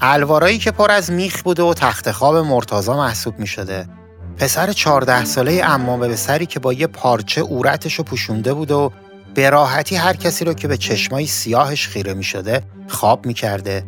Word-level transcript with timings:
الوارایی 0.00 0.58
که 0.58 0.70
پر 0.70 0.90
از 0.90 1.10
میخ 1.10 1.42
بوده 1.42 1.62
و 1.62 1.74
تخت 1.74 2.10
خواب 2.10 2.36
مرتازا 2.36 2.96
محسوب 2.96 3.38
می 3.38 3.46
شده. 3.46 3.88
پسر 4.36 4.72
چهارده 4.72 5.24
ساله 5.24 5.60
امامه 5.64 6.08
به 6.08 6.16
سری 6.16 6.46
که 6.46 6.60
با 6.60 6.72
یه 6.72 6.86
پارچه 6.86 7.40
اورتش 7.40 7.94
رو 7.94 8.04
پوشونده 8.04 8.54
بود 8.54 8.70
و 8.70 8.92
به 9.34 9.50
راحتی 9.50 9.96
هر 9.96 10.16
کسی 10.16 10.44
رو 10.44 10.54
که 10.54 10.68
به 10.68 10.76
چشمای 10.76 11.26
سیاهش 11.26 11.88
خیره 11.88 12.14
می 12.14 12.24
شده 12.24 12.62
خواب 12.88 13.26
می 13.26 13.34
کرده. 13.34 13.84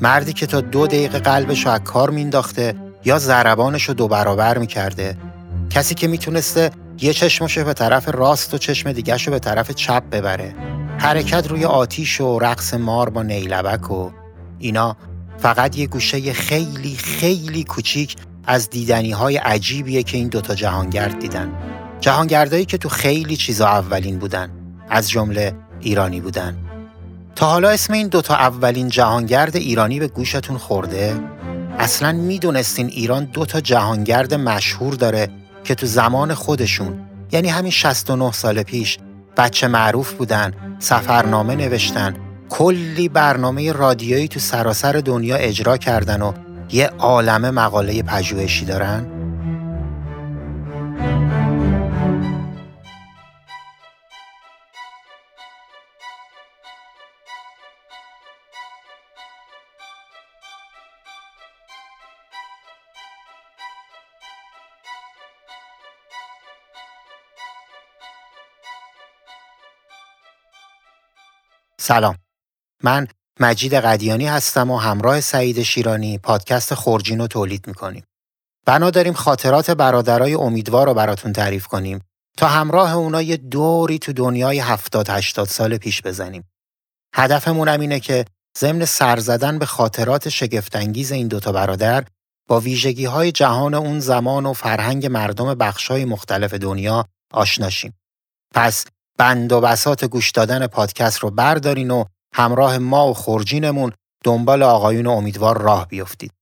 مردی 0.00 0.32
که 0.32 0.46
تا 0.46 0.60
دو 0.60 0.86
دقیقه 0.86 1.18
قلبش 1.18 1.66
رو 1.66 1.72
از 1.72 1.80
کار 1.80 2.10
مینداخته 2.10 2.74
یا 3.04 3.18
ضربانش 3.18 3.84
رو 3.84 3.94
دو 3.94 4.08
برابر 4.08 4.58
می 4.58 4.66
کرده. 4.66 5.16
کسی 5.70 5.94
که 5.94 6.08
می‌تونسته 6.08 6.70
یه 7.00 7.12
چشمش 7.12 7.58
به 7.58 7.74
طرف 7.74 8.08
راست 8.08 8.54
و 8.54 8.58
چشم 8.58 8.92
دیگرش 8.92 9.26
رو 9.26 9.32
به 9.32 9.38
طرف 9.38 9.70
چپ 9.70 10.02
ببره. 10.12 10.54
حرکت 10.98 11.46
روی 11.48 11.64
آتیش 11.64 12.20
و 12.20 12.38
رقص 12.38 12.74
مار 12.74 13.10
با 13.10 13.22
نیلبک 13.22 13.90
و 13.90 14.10
اینا 14.58 14.96
فقط 15.42 15.78
یه 15.78 15.86
گوشه 15.86 16.32
خیلی 16.32 16.96
خیلی 16.96 17.64
کوچیک 17.64 18.16
از 18.46 18.70
دیدنی 18.70 19.10
های 19.10 19.36
عجیبیه 19.36 20.02
که 20.02 20.16
این 20.16 20.28
دوتا 20.28 20.54
جهانگرد 20.54 21.18
دیدن. 21.18 21.52
جهانگردایی 22.00 22.64
که 22.64 22.78
تو 22.78 22.88
خیلی 22.88 23.36
چیزا 23.36 23.66
اولین 23.66 24.18
بودن. 24.18 24.50
از 24.88 25.10
جمله 25.10 25.54
ایرانی 25.80 26.20
بودن. 26.20 26.56
تا 27.36 27.46
حالا 27.46 27.68
اسم 27.68 27.92
این 27.92 28.08
دوتا 28.08 28.34
اولین 28.34 28.88
جهانگرد 28.88 29.56
ایرانی 29.56 29.98
به 29.98 30.08
گوشتون 30.08 30.58
خورده؟ 30.58 31.20
اصلا 31.78 32.12
می‌دونستین 32.12 32.86
ایران 32.86 33.24
دوتا 33.24 33.60
جهانگرد 33.60 34.34
مشهور 34.34 34.94
داره 34.94 35.28
که 35.64 35.74
تو 35.74 35.86
زمان 35.86 36.34
خودشون 36.34 36.98
یعنی 37.32 37.48
همین 37.48 37.70
69 37.70 38.32
سال 38.32 38.62
پیش 38.62 38.98
بچه 39.36 39.68
معروف 39.68 40.12
بودن، 40.12 40.52
سفرنامه 40.78 41.54
نوشتن، 41.54 42.14
کلی 42.50 43.08
برنامه 43.08 43.72
رادیویی 43.72 44.28
تو 44.28 44.40
سراسر 44.40 44.92
دنیا 44.92 45.36
اجرا 45.36 45.76
کردن 45.76 46.22
و 46.22 46.32
یه 46.72 46.86
عالمه 46.86 47.50
مقاله 47.50 48.02
پژوهشی 48.02 48.64
دارن؟ 48.64 49.06
سلام 71.80 72.16
من 72.82 73.06
مجید 73.40 73.74
قدیانی 73.74 74.26
هستم 74.26 74.70
و 74.70 74.78
همراه 74.78 75.20
سعید 75.20 75.62
شیرانی 75.62 76.18
پادکست 76.18 76.74
خورجین 76.74 77.18
رو 77.18 77.26
تولید 77.26 77.66
می‌کنیم. 77.66 78.04
بنا 78.66 78.90
داریم 78.90 79.12
خاطرات 79.12 79.70
برادرای 79.70 80.34
امیدوار 80.34 80.86
رو 80.86 80.94
براتون 80.94 81.32
تعریف 81.32 81.66
کنیم 81.66 82.00
تا 82.36 82.48
همراه 82.48 82.94
اونا 82.94 83.22
یه 83.22 83.36
دوری 83.36 83.98
تو 83.98 84.12
دنیای 84.12 84.58
70 84.58 85.10
80 85.10 85.48
سال 85.48 85.76
پیش 85.76 86.02
بزنیم. 86.02 86.44
هدفمون 87.14 87.68
هم 87.68 87.80
اینه 87.80 88.00
که 88.00 88.24
ضمن 88.58 88.84
سر 88.84 89.18
زدن 89.18 89.58
به 89.58 89.66
خاطرات 89.66 90.28
شگفتانگیز 90.28 91.12
این 91.12 91.28
دوتا 91.28 91.52
برادر 91.52 92.04
با 92.48 92.60
ویژگی 92.60 93.04
های 93.04 93.32
جهان 93.32 93.74
اون 93.74 94.00
زمان 94.00 94.46
و 94.46 94.52
فرهنگ 94.52 95.06
مردم 95.06 95.54
بخشای 95.54 96.04
مختلف 96.04 96.54
دنیا 96.54 97.04
آشنا 97.32 97.60
شیم. 97.60 97.94
پس 98.54 98.84
بند 99.18 99.52
و 99.52 99.60
بساط 99.60 100.04
گوش 100.04 100.30
دادن 100.30 100.66
پادکست 100.66 101.18
رو 101.18 101.30
بردارین 101.30 101.90
و 101.90 102.04
همراه 102.34 102.78
ما 102.78 103.08
و 103.08 103.14
خورجینمون 103.14 103.92
دنبال 104.24 104.62
آقایون 104.62 105.06
امیدوار 105.06 105.58
راه 105.58 105.88
بیفتید. 105.88 106.32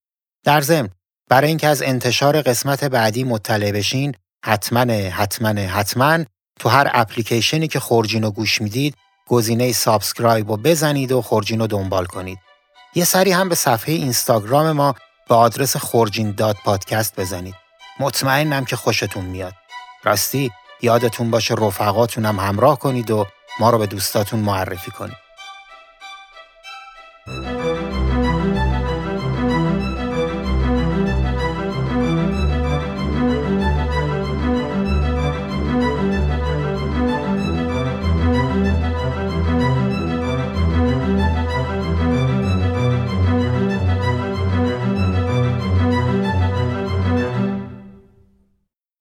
در 0.44 0.60
ضمن 0.60 0.88
برای 1.28 1.48
اینکه 1.48 1.66
از 1.66 1.82
انتشار 1.82 2.42
قسمت 2.42 2.84
بعدی 2.84 3.24
مطلع 3.24 3.72
بشین 3.72 4.14
حتما 4.44 4.92
حتما 4.92 5.48
حتما 5.48 6.24
تو 6.60 6.68
هر 6.68 6.90
اپلیکیشنی 6.94 7.68
که 7.68 7.80
خورجین 7.80 8.22
رو 8.22 8.30
گوش 8.30 8.60
می‌دید 8.62 8.94
گزینه 9.28 9.72
subscribe 9.72 10.50
رو 10.50 10.56
بزنید 10.56 11.12
و 11.12 11.22
خورجین 11.22 11.60
رو 11.60 11.66
دنبال 11.66 12.04
کنید. 12.04 12.38
یه 12.94 13.04
سری 13.04 13.32
هم 13.32 13.48
به 13.48 13.54
صفحه 13.54 13.94
اینستاگرام 13.94 14.72
ما 14.72 14.94
به 15.28 15.34
آدرس 15.34 15.76
خورجین 15.76 16.32
dot 16.32 16.56
podcast 16.64 17.20
بزنید. 17.20 17.54
مطمئنم 18.00 18.64
که 18.64 18.76
خوشتون 18.76 19.24
میاد. 19.24 19.52
راستی 20.04 20.50
یادتون 20.82 21.30
باشه 21.30 21.54
رفقاتون 21.54 22.26
هم 22.26 22.38
همراه 22.38 22.78
کنید 22.78 23.10
و 23.10 23.26
ما 23.60 23.70
رو 23.70 23.78
به 23.78 23.86
دوستاتون 23.86 24.40
معرفی 24.40 24.90
کنید. 24.90 25.27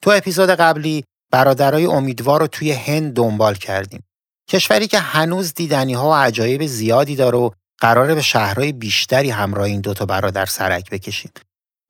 تو 0.07 0.13
اپیزود 0.13 0.49
قبلی 0.49 1.03
برادرای 1.31 1.85
امیدوار 1.85 2.39
رو 2.39 2.47
توی 2.47 2.71
هند 2.71 3.13
دنبال 3.13 3.55
کردیم. 3.55 4.03
کشوری 4.49 4.87
که 4.87 4.99
هنوز 4.99 5.53
دیدنی 5.53 5.93
ها 5.93 6.09
و 6.09 6.13
عجایب 6.13 6.65
زیادی 6.65 7.15
داره 7.15 7.37
و 7.37 7.49
قراره 7.79 8.15
به 8.15 8.21
شهرهای 8.21 8.71
بیشتری 8.71 9.29
همراه 9.29 9.65
این 9.65 9.81
دوتا 9.81 10.05
برادر 10.05 10.45
سرک 10.45 10.89
بکشیم. 10.89 11.31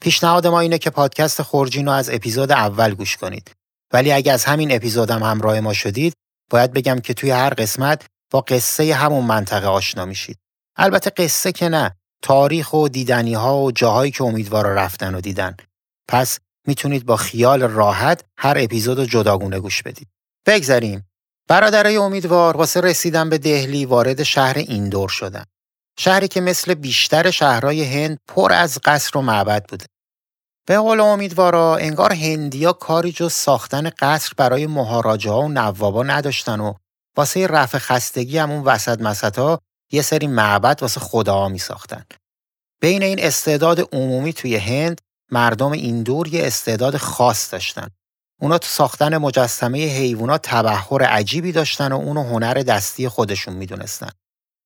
پیشنهاد 0.02 0.48
ما 0.48 0.60
اینه 0.60 0.78
که 0.78 0.90
پادکست 0.90 1.42
خورجین 1.42 1.86
رو 1.86 1.92
از 1.92 2.10
اپیزود 2.10 2.52
اول 2.52 2.94
گوش 2.94 3.18
کنید. 3.18 3.52
ولی 3.94 4.12
اگه 4.12 4.32
از 4.32 4.46
همین 4.46 4.76
اپیزودم 4.76 5.24
هم 5.24 5.32
همراه 5.32 5.60
ما 5.60 5.74
شدید، 5.74 6.14
باید 6.50 6.74
بگم 6.74 7.00
که 7.00 7.14
توی 7.14 7.32
هر 7.32 7.54
قسمت 7.54 8.06
با 8.32 8.42
قصه 8.42 8.94
همون 8.94 9.26
منطقه 9.26 9.68
آشنا 9.68 10.06
میشید. 10.06 10.38
البته 10.76 11.10
قصه 11.10 11.52
که 11.52 11.70
نه، 11.70 11.96
تاریخ 12.24 12.74
و 12.74 12.88
دیدنی 12.88 13.34
ها 13.34 13.64
و 13.64 13.72
جاهایی 13.72 14.12
که 14.12 14.24
امیدوارا 14.24 14.74
رفتن 14.74 15.16
و 15.16 15.22
دیدن. 15.22 15.58
پس 16.08 16.40
می‌تونید 16.68 17.06
با 17.06 17.18
خیال 17.18 17.64
راحت 17.64 18.24
هر 18.38 18.58
اپیزود 18.60 19.04
جداگونه 19.04 19.60
گوش 19.60 19.84
بدید. 19.84 20.08
بگذریم. 20.46 21.08
برادرای 21.48 21.98
امیدوار 21.98 22.58
واسه 22.58 22.82
رسیدن 22.82 23.30
به 23.30 23.38
دهلی 23.38 23.86
وارد 23.86 24.24
شهر 24.24 24.58
ایندور 24.58 25.10
شدن. 25.10 25.46
شهری 26.00 26.28
که 26.28 26.42
مثل 26.42 26.74
بیشتر 26.74 27.32
شهرهای 27.32 27.84
هند 27.84 28.20
پر 28.28 28.54
از 28.54 28.80
قصر 28.84 29.18
و 29.18 29.22
معبد 29.22 29.66
بوده. 29.70 29.86
به 30.68 30.78
قول 30.78 31.00
امیدوارا 31.00 31.78
انگار 31.78 32.14
هندیا 32.14 32.74
کاری 32.74 33.12
جز 33.12 33.34
ساختن 33.34 33.90
قصر 33.90 34.32
برای 34.38 34.68
مهاراجه 34.68 35.32
ها 35.32 35.42
و 35.42 35.50
نوابا 35.50 36.04
نداشتن 36.04 36.60
و 36.60 36.74
واسه 37.18 37.48
رفع 37.48 37.78
خستگی 37.78 38.38
هم 38.38 38.52
اون 38.52 38.64
وسط 38.64 39.02
مسطا 39.02 39.60
یه 39.92 40.02
سری 40.02 40.28
معبد 40.28 40.78
واسه 40.82 41.00
خداها 41.00 41.50
می 41.50 41.60
ساختن. 41.60 42.04
بین 42.82 43.04
این 43.04 43.20
استعداد 43.20 43.96
عمومی 43.96 44.34
توی 44.34 44.56
هند 44.56 45.02
مردم 45.32 45.72
این 45.72 46.04
دور 46.04 46.28
یه 46.28 46.48
استعداد 46.48 46.98
خاص 46.98 47.54
داشتن. 47.54 47.88
اونا 48.42 48.58
تو 48.58 48.68
ساختن 48.68 49.18
مجسمه 49.18 49.78
حیوانات 49.78 50.42
تبهر 50.44 51.04
عجیبی 51.04 51.52
داشتن 51.52 51.92
و 51.92 51.96
اونو 51.96 52.24
هنر 52.24 52.54
دستی 52.54 53.10
خودشون 53.10 53.54
می‌دونستن. 53.54 54.10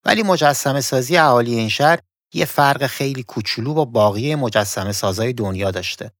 ولی 0.05 0.23
مجسمه 0.23 0.81
سازی 0.81 1.17
اهالی 1.17 1.55
این 1.55 1.69
شهر 1.69 1.99
یه 2.33 2.45
فرق 2.45 2.88
خیلی 2.88 3.23
کوچولو 3.23 3.73
با 3.73 3.85
باقی 3.85 4.35
مجسمه 4.35 4.91
سازای 4.91 5.33
دنیا 5.33 5.72
داشته. 5.72 6.11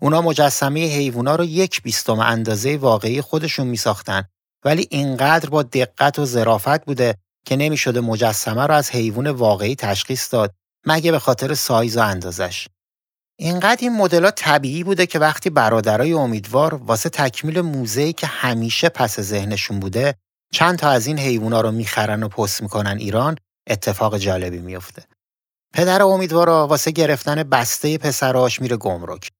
اونا 0.00 0.22
مجسمه 0.22 0.80
حیوونا 0.80 1.36
رو 1.36 1.44
یک 1.44 1.82
بیستم 1.82 2.18
اندازه 2.18 2.76
واقعی 2.76 3.20
خودشون 3.20 3.66
میساختن 3.66 4.24
ولی 4.64 4.86
اینقدر 4.90 5.50
با 5.50 5.62
دقت 5.62 6.18
و 6.18 6.24
ظرافت 6.24 6.84
بوده 6.84 7.14
که 7.46 7.56
نمی‌شده 7.56 8.00
مجسمه 8.00 8.66
رو 8.66 8.74
از 8.74 8.90
حیوان 8.90 9.30
واقعی 9.30 9.74
تشخیص 9.74 10.32
داد 10.32 10.54
مگه 10.86 11.12
به 11.12 11.18
خاطر 11.18 11.54
سایز 11.54 11.96
و 11.96 12.00
اندازش. 12.00 12.68
اینقدر 13.40 13.78
این 13.80 13.96
مدل 13.96 14.30
طبیعی 14.30 14.84
بوده 14.84 15.06
که 15.06 15.18
وقتی 15.18 15.50
برادرای 15.50 16.12
امیدوار 16.12 16.74
واسه 16.74 17.08
تکمیل 17.08 17.60
موزه‌ای 17.60 18.12
که 18.12 18.26
همیشه 18.26 18.88
پس 18.88 19.20
ذهنشون 19.20 19.80
بوده 19.80 20.14
چند 20.52 20.78
تا 20.78 20.90
از 20.90 21.06
این 21.06 21.18
حیوونا 21.18 21.60
رو 21.60 21.70
می‌خرن 21.70 22.22
و 22.22 22.28
پست 22.28 22.62
می‌کنن 22.62 22.96
ایران 22.98 23.36
اتفاق 23.66 24.18
جالبی 24.18 24.58
میفته. 24.58 25.04
پدر 25.74 26.02
امیدوارا 26.02 26.66
واسه 26.66 26.90
گرفتن 26.90 27.42
بسته 27.42 27.98
پسراش 27.98 28.60
میره 28.60 28.76
گمرک. 28.76 29.30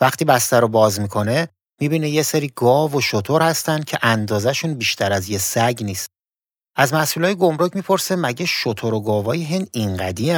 وقتی 0.00 0.24
بسته 0.24 0.60
رو 0.60 0.68
باز 0.68 1.00
می‌کنه 1.00 1.48
می‌بینه 1.80 2.08
یه 2.08 2.22
سری 2.22 2.52
گاو 2.56 2.96
و 2.96 3.00
شطور 3.00 3.42
هستن 3.42 3.82
که 3.82 3.98
اندازشون 4.02 4.74
بیشتر 4.74 5.12
از 5.12 5.28
یه 5.28 5.38
سگ 5.38 5.78
نیست. 5.80 6.08
از 6.76 6.94
مسئولای 6.94 7.34
گمرک 7.34 7.76
می‌پرسه 7.76 8.16
مگه 8.16 8.46
شطور 8.46 8.94
و 8.94 9.00
گاوای 9.00 9.44
هند 9.44 9.68
اینقدی 9.72 10.30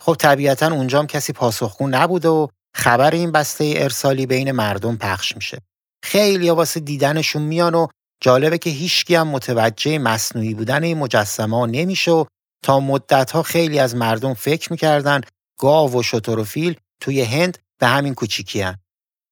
خب 0.00 0.14
طبیعتا 0.14 0.66
اونجام 0.66 1.06
کسی 1.06 1.32
پاسخگو 1.32 1.88
نبوده 1.88 2.28
و 2.28 2.46
خبر 2.74 3.10
این 3.10 3.32
بسته 3.32 3.74
ارسالی 3.76 4.26
بین 4.26 4.52
مردم 4.52 4.96
پخش 4.96 5.36
میشه. 5.36 5.58
خیلی 6.04 6.50
واسه 6.50 6.80
دیدنشون 6.80 7.42
میان 7.42 7.74
و 7.74 7.86
جالبه 8.22 8.58
که 8.58 8.70
هیچکی 8.70 9.14
هم 9.14 9.28
متوجه 9.28 9.98
مصنوعی 9.98 10.54
بودن 10.54 10.82
این 10.84 10.98
مجسمه 10.98 11.56
ها 11.56 11.66
نمیشه 11.66 12.10
و 12.10 12.24
تا 12.64 12.80
مدت 12.80 13.30
ها 13.30 13.42
خیلی 13.42 13.78
از 13.78 13.96
مردم 13.96 14.34
فکر 14.34 14.72
می‌کردن 14.72 15.20
گاو 15.60 15.98
و 15.98 16.02
شتر 16.02 16.38
و 16.38 16.44
فیل 16.44 16.76
توی 17.00 17.22
هند 17.22 17.58
به 17.80 17.86
همین 17.86 18.14
کوچیکی 18.14 18.60
هن. 18.60 18.78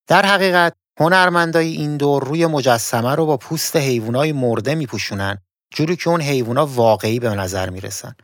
در 0.08 0.26
حقیقت 0.26 0.72
هنرمندای 1.00 1.72
این 1.72 1.96
دور 1.96 2.24
روی 2.24 2.46
مجسمه 2.46 3.14
رو 3.14 3.26
با 3.26 3.36
پوست 3.36 3.76
حیوانای 3.76 4.32
مرده 4.32 4.74
میپوشونن 4.74 5.38
جوری 5.74 5.96
که 5.96 6.10
اون 6.10 6.20
حیوونا 6.20 6.66
واقعی 6.66 7.20
به 7.20 7.30
نظر 7.30 7.70
می‌رسن. 7.70 8.14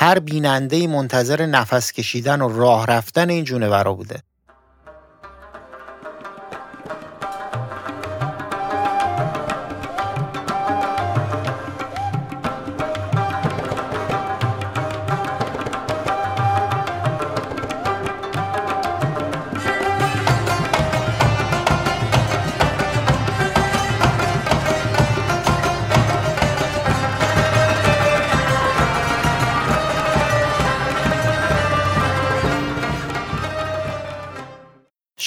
هر 0.00 0.18
بیننده 0.18 0.86
منتظر 0.86 1.46
نفس 1.46 1.92
کشیدن 1.92 2.40
و 2.40 2.58
راه 2.58 2.86
رفتن 2.86 3.30
این 3.30 3.44
جونورا 3.44 3.94
بوده. 3.94 4.22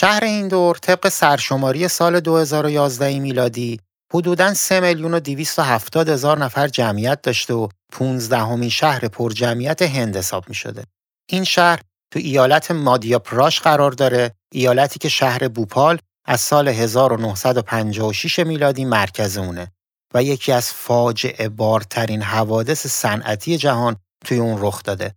شهر 0.02 0.24
این 0.24 0.48
دور 0.48 0.76
طبق 0.76 1.10
سرشماری 1.10 1.88
سال 1.88 2.20
2011 2.20 3.20
میلادی 3.20 3.80
حدوداً 4.14 4.54
3 4.54 4.80
میلیون 4.80 5.14
و 5.14 5.20
270 5.20 6.10
هزار 6.10 6.38
نفر 6.38 6.68
جمعیت 6.68 7.22
داشته 7.22 7.54
و 7.54 7.68
15 7.92 8.38
همین 8.38 8.70
شهر 8.70 9.08
پر 9.08 9.32
جمعیت 9.32 9.82
هند 9.82 10.18
حساب 10.18 10.50
می 10.50 10.56
شده. 10.56 10.84
این 11.30 11.44
شهر 11.44 11.80
تو 12.14 12.20
ایالت 12.20 12.72
مادیا 12.72 13.20
پراش 13.20 13.60
قرار 13.60 13.92
داره، 13.92 14.32
ایالتی 14.52 15.00
که 15.00 15.10
شهر 15.10 15.48
بوپال 15.48 16.00
از 16.26 16.42
سال 16.42 16.68
1956 16.68 18.40
میلادی 18.40 18.86
مرکز 18.86 19.38
اونه 19.38 19.72
و 20.14 20.24
یکی 20.24 20.52
از 20.52 20.72
فاجعه 20.74 21.50
بارترین 21.50 22.22
حوادث 22.22 22.88
صنعتی 22.88 23.58
جهان 23.58 23.96
توی 24.26 24.38
اون 24.38 24.58
رخ 24.62 24.84
داده. 24.84 25.16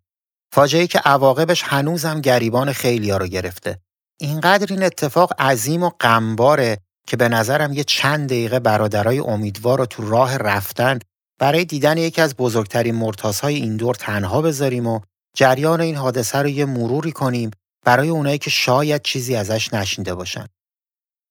فاجعه 0.53 0.87
که 0.87 0.99
عواقبش 0.99 1.63
هنوزم 1.63 2.21
گریبان 2.21 2.73
خیلیا 2.73 3.17
رو 3.17 3.27
گرفته. 3.27 3.84
اینقدر 4.21 4.67
این 4.71 4.83
اتفاق 4.83 5.41
عظیم 5.41 5.83
و 5.83 5.91
غمباره 6.01 6.79
که 7.07 7.17
به 7.17 7.29
نظرم 7.29 7.73
یه 7.73 7.85
چند 7.85 8.29
دقیقه 8.29 8.61
برادرای 8.61 9.19
امیدوار 9.19 9.79
رو 9.79 9.87
تو 9.87 10.11
راه 10.11 10.37
رفتن 10.37 10.99
برای 11.39 11.65
دیدن 11.65 11.99
یکی 11.99 12.21
از 12.21 12.37
بزرگترین 12.37 12.95
مرتازهای 12.95 13.55
این 13.55 13.77
دور 13.77 13.95
تنها 13.95 14.43
بذاریم 14.43 14.87
و 14.87 15.01
جریان 15.37 15.81
این 15.81 15.97
حادثه 15.97 16.39
رو 16.39 16.49
یه 16.49 16.65
مروری 16.65 17.13
کنیم 17.13 17.51
برای 17.85 18.09
اونایی 18.09 18.39
که 18.39 18.51
شاید 18.51 19.03
چیزی 19.03 19.37
ازش 19.37 19.75
نشنیده 19.75 20.15
باشن. 20.15 20.47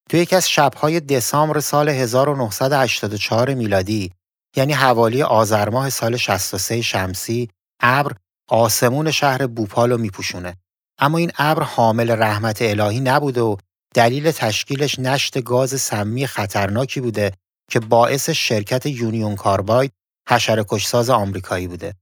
تو 0.09 0.17
یکی 0.17 0.35
از 0.35 0.49
شبهای 0.49 0.99
دسامبر 0.99 1.59
سال 1.59 1.89
1984 1.89 3.53
میلادی 3.53 4.11
یعنی 4.55 4.73
حوالی 4.73 5.23
آذر 5.23 5.69
ماه 5.69 5.89
سال 5.89 6.17
63 6.17 6.81
شمسی 6.81 7.49
ابر 7.79 8.15
آسمون 8.49 9.11
شهر 9.11 9.47
بوپال 9.47 9.91
رو 9.91 9.97
میپوشونه. 9.97 10.55
اما 10.99 11.17
این 11.17 11.31
ابر 11.37 11.63
حامل 11.63 12.11
رحمت 12.11 12.61
الهی 12.61 12.99
نبوده 12.99 13.41
و 13.41 13.55
دلیل 13.95 14.31
تشکیلش 14.31 14.99
نشت 14.99 15.41
گاز 15.41 15.81
سمی 15.81 16.27
خطرناکی 16.27 17.01
بوده 17.01 17.31
که 17.71 17.79
باعث 17.79 18.29
شرکت 18.29 18.85
یونیون 18.85 19.35
کارباید 19.35 19.91
حشره 20.29 20.65
کشساز 20.69 21.09
آمریکایی 21.09 21.67
بوده. 21.67 21.93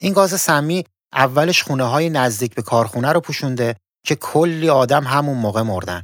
این 0.00 0.12
گاز 0.12 0.40
سمی 0.40 0.84
اولش 1.12 1.62
خونه 1.62 1.84
های 1.84 2.10
نزدیک 2.10 2.54
به 2.54 2.62
کارخونه 2.62 3.12
رو 3.12 3.20
پوشونده 3.20 3.76
که 4.06 4.14
کلی 4.14 4.68
آدم 4.68 5.04
همون 5.04 5.38
موقع 5.38 5.62
مردن. 5.62 6.02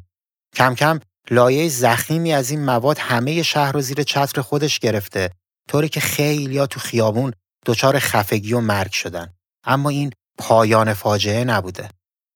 کم 0.55 0.75
کم 0.75 1.01
لایه 1.31 1.69
زخیمی 1.69 2.33
از 2.33 2.51
این 2.51 2.65
مواد 2.65 2.99
همه 2.99 3.43
شهر 3.43 3.73
رو 3.73 3.81
زیر 3.81 4.03
چتر 4.03 4.41
خودش 4.41 4.79
گرفته 4.79 5.31
طوری 5.69 5.89
که 5.89 6.01
خیلیا 6.01 6.67
تو 6.67 6.81
خیابون 6.81 7.33
دچار 7.67 7.99
خفگی 7.99 8.53
و 8.53 8.61
مرگ 8.61 8.93
شدن. 8.93 9.35
اما 9.65 9.91
این 9.91 10.13
پایان 10.39 10.95
فاجعه 10.95 11.45
نبوده. 11.45 11.89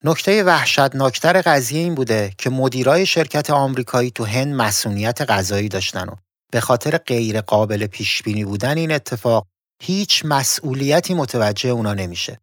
نکته 0.04 0.44
وحشتناکتر 0.44 1.42
قضیه 1.42 1.80
این 1.80 1.94
بوده 1.94 2.32
که 2.38 2.50
مدیرای 2.50 3.06
شرکت 3.06 3.50
آمریکایی 3.50 4.10
تو 4.10 4.24
هند 4.24 4.54
مسئولیت 4.54 5.22
غذایی 5.30 5.68
داشتن 5.68 6.08
و 6.08 6.14
به 6.52 6.60
خاطر 6.60 6.98
غیر 6.98 7.40
قابل 7.40 7.86
پیش 7.86 8.22
بینی 8.22 8.44
بودن 8.44 8.76
این 8.76 8.92
اتفاق 8.92 9.46
هیچ 9.82 10.22
مسئولیتی 10.24 11.14
متوجه 11.14 11.70
اونا 11.70 11.94
نمیشه. 11.94 12.38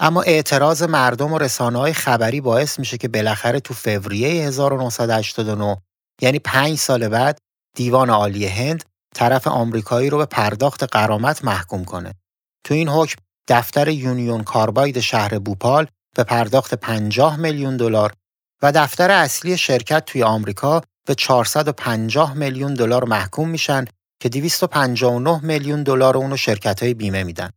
اما 0.00 0.22
اعتراض 0.22 0.82
مردم 0.82 1.32
و 1.32 1.38
رسانه 1.38 1.78
های 1.78 1.92
خبری 1.92 2.40
باعث 2.40 2.78
میشه 2.78 2.98
که 2.98 3.08
بالاخره 3.08 3.60
تو 3.60 3.74
فوریه 3.74 4.46
1989 4.46 5.76
یعنی 6.20 6.38
پنج 6.38 6.78
سال 6.78 7.08
بعد 7.08 7.38
دیوان 7.76 8.10
عالی 8.10 8.46
هند 8.46 8.84
طرف 9.14 9.46
آمریکایی 9.46 10.10
رو 10.10 10.18
به 10.18 10.26
پرداخت 10.26 10.82
قرامت 10.82 11.44
محکوم 11.44 11.84
کنه. 11.84 12.14
تو 12.64 12.74
این 12.74 12.88
حکم 12.88 13.16
دفتر 13.48 13.88
یونیون 13.88 14.44
کارباید 14.44 15.00
شهر 15.00 15.38
بوپال 15.38 15.86
به 16.16 16.24
پرداخت 16.24 16.74
50 16.74 17.36
میلیون 17.36 17.76
دلار 17.76 18.12
و 18.62 18.72
دفتر 18.72 19.10
اصلی 19.10 19.56
شرکت 19.56 20.04
توی 20.04 20.22
آمریکا 20.22 20.82
به 21.06 21.14
450 21.14 22.34
میلیون 22.34 22.74
دلار 22.74 23.04
محکوم 23.04 23.48
میشن 23.48 23.84
که 24.20 24.28
259 24.28 25.40
میلیون 25.44 25.82
دلار 25.82 26.16
اونو 26.16 26.36
شرکت 26.36 26.82
های 26.82 26.94
بیمه 26.94 27.24
میدن. 27.24 27.50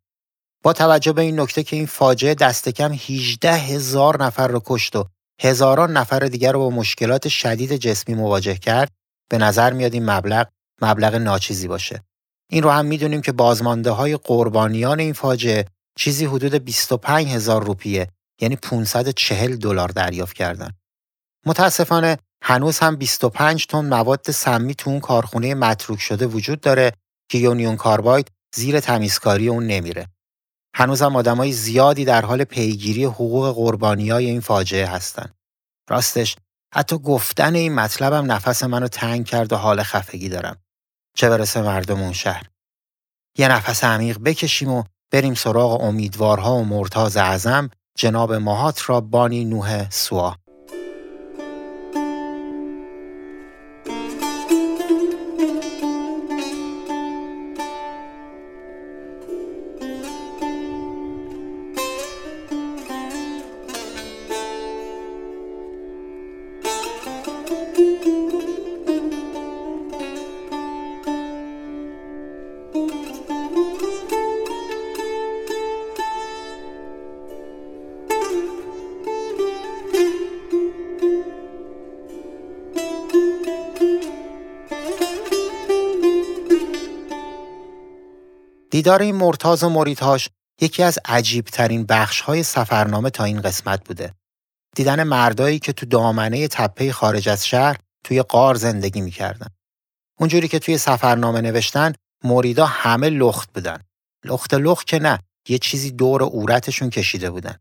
با 0.63 0.73
توجه 0.73 1.13
به 1.13 1.21
این 1.21 1.39
نکته 1.39 1.63
که 1.63 1.75
این 1.75 1.85
فاجعه 1.85 2.35
دست 2.35 2.69
کم 2.69 2.91
18 2.91 3.51
هزار 3.53 4.23
نفر 4.23 4.47
رو 4.47 4.61
کشت 4.65 4.95
و 4.95 5.05
هزاران 5.41 5.97
نفر 5.97 6.19
دیگر 6.19 6.51
رو 6.51 6.59
با 6.59 6.69
مشکلات 6.69 7.27
شدید 7.27 7.75
جسمی 7.75 8.15
مواجه 8.15 8.55
کرد 8.55 8.91
به 9.29 9.37
نظر 9.37 9.73
میاد 9.73 9.93
این 9.93 10.09
مبلغ 10.09 10.47
مبلغ 10.81 11.15
ناچیزی 11.15 11.67
باشه. 11.67 12.03
این 12.51 12.63
رو 12.63 12.69
هم 12.69 12.85
می‌دونیم 12.85 13.21
که 13.21 13.31
بازمانده 13.31 13.91
های 13.91 14.17
قربانیان 14.17 14.99
این 14.99 15.13
فاجعه 15.13 15.65
چیزی 15.97 16.25
حدود 16.25 16.55
25 16.55 17.27
هزار 17.27 17.63
روپیه 17.63 18.07
یعنی 18.41 18.55
540 18.55 19.55
دلار 19.55 19.89
دریافت 19.89 20.35
کردن. 20.35 20.71
متاسفانه 21.45 22.17
هنوز 22.43 22.79
هم 22.79 22.95
25 22.95 23.67
تن 23.67 23.85
مواد 23.85 24.31
سمی 24.31 24.75
تو 24.75 24.89
اون 24.89 24.99
کارخونه 24.99 25.53
متروک 25.55 25.99
شده 25.99 26.27
وجود 26.27 26.61
داره 26.61 26.91
که 27.29 27.37
یونیون 27.37 27.75
کارباید 27.75 28.31
زیر 28.55 28.79
تمیزکاری 28.79 29.47
اون 29.47 29.67
نمیره. 29.67 30.07
هنوز 30.75 31.01
هم 31.01 31.15
آدمای 31.15 31.51
زیادی 31.51 32.05
در 32.05 32.25
حال 32.25 32.43
پیگیری 32.43 33.05
حقوق 33.05 33.55
قربانی 33.55 34.09
های 34.09 34.25
این 34.25 34.39
فاجعه 34.39 34.87
هستن. 34.87 35.33
راستش 35.89 36.35
حتی 36.73 36.97
گفتن 36.97 37.55
این 37.55 37.75
مطلبم 37.75 38.31
نفس 38.31 38.63
منو 38.63 38.87
تنگ 38.87 39.25
کرد 39.25 39.53
و 39.53 39.55
حال 39.55 39.83
خفگی 39.83 40.29
دارم. 40.29 40.57
چه 41.17 41.29
برسه 41.29 41.61
مردم 41.61 42.01
اون 42.01 42.13
شهر. 42.13 42.49
یه 43.37 43.47
نفس 43.47 43.83
عمیق 43.83 44.17
بکشیم 44.17 44.69
و 44.69 44.83
بریم 45.11 45.33
سراغ 45.33 45.81
امیدوارها 45.81 46.55
و 46.55 46.65
مرتاز 46.65 47.17
اعظم 47.17 47.69
جناب 47.95 48.33
ماهات 48.33 48.89
را 48.89 49.01
بانی 49.01 49.45
نوح 49.45 49.89
سوا. 49.89 50.35
دیدار 88.85 89.01
این 89.01 89.15
مرتاز 89.15 89.63
و 89.63 89.69
مریدهاش 89.69 90.29
یکی 90.61 90.83
از 90.83 90.99
عجیب 91.05 91.45
ترین 91.45 91.85
بخش 91.85 92.21
های 92.21 92.43
سفرنامه 92.43 93.09
تا 93.09 93.23
این 93.23 93.41
قسمت 93.41 93.85
بوده. 93.85 94.13
دیدن 94.75 95.03
مردایی 95.03 95.59
که 95.59 95.73
تو 95.73 95.85
دامنه 95.85 96.47
تپه 96.47 96.91
خارج 96.91 97.29
از 97.29 97.47
شهر 97.47 97.77
توی 98.03 98.21
قار 98.21 98.55
زندگی 98.55 99.01
می‌کردن. 99.01 99.47
اونجوری 100.19 100.47
که 100.47 100.59
توی 100.59 100.77
سفرنامه 100.77 101.41
نوشتن 101.41 101.93
مریدا 102.23 102.65
همه 102.65 103.09
لخت 103.09 103.53
بودن. 103.53 103.83
لخت 104.25 104.53
لخت 104.53 104.87
که 104.87 104.99
نه 104.99 105.19
یه 105.49 105.57
چیزی 105.57 105.91
دور 105.91 106.23
اورتشون 106.23 106.89
کشیده 106.89 107.29
بودن. 107.29 107.55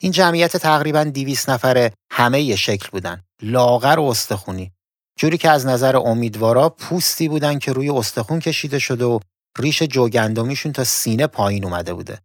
این 0.00 0.12
جمعیت 0.12 0.56
تقریبا 0.56 1.04
200 1.04 1.50
نفره 1.50 1.92
همه 2.12 2.42
یه 2.42 2.56
شکل 2.56 2.88
بودن. 2.92 3.22
لاغر 3.42 3.98
و 3.98 4.04
استخونی. 4.04 4.72
جوری 5.18 5.38
که 5.38 5.50
از 5.50 5.66
نظر 5.66 5.96
امیدوارا 5.96 6.68
پوستی 6.68 7.28
بودن 7.28 7.58
که 7.58 7.72
روی 7.72 7.90
استخون 7.90 8.40
کشیده 8.40 8.78
شده 8.78 9.04
و 9.04 9.18
ریش 9.58 9.82
جوگندمیشون 9.82 10.72
تا 10.72 10.84
سینه 10.84 11.26
پایین 11.26 11.64
اومده 11.64 11.94
بوده. 11.94 12.18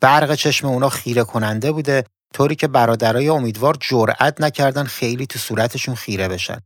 برق 0.00 0.34
چشم 0.34 0.66
اونا 0.66 0.88
خیره 0.88 1.24
کننده 1.24 1.72
بوده 1.72 2.04
طوری 2.34 2.54
که 2.54 2.68
برادرای 2.68 3.28
امیدوار 3.28 3.76
جرأت 3.80 4.40
نکردن 4.40 4.84
خیلی 4.84 5.26
تو 5.26 5.38
صورتشون 5.38 5.94
خیره 5.94 6.28
بشن. 6.28 6.60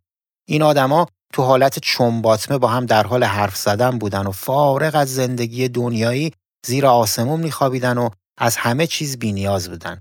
این 0.48 0.62
آدما 0.62 1.06
تو 1.32 1.42
حالت 1.42 1.78
چنباتمه 1.78 2.58
با 2.58 2.68
هم 2.68 2.86
در 2.86 3.06
حال 3.06 3.24
حرف 3.24 3.56
زدن 3.56 3.98
بودن 3.98 4.26
و 4.26 4.32
فارغ 4.32 4.94
از 4.94 5.14
زندگی 5.14 5.68
دنیایی 5.68 6.32
زیر 6.66 6.86
آسمون 6.86 7.40
میخوابیدن 7.40 7.98
و 7.98 8.10
از 8.38 8.56
همه 8.56 8.86
چیز 8.86 9.18
بینیاز 9.18 9.68
بودن. 9.68 10.00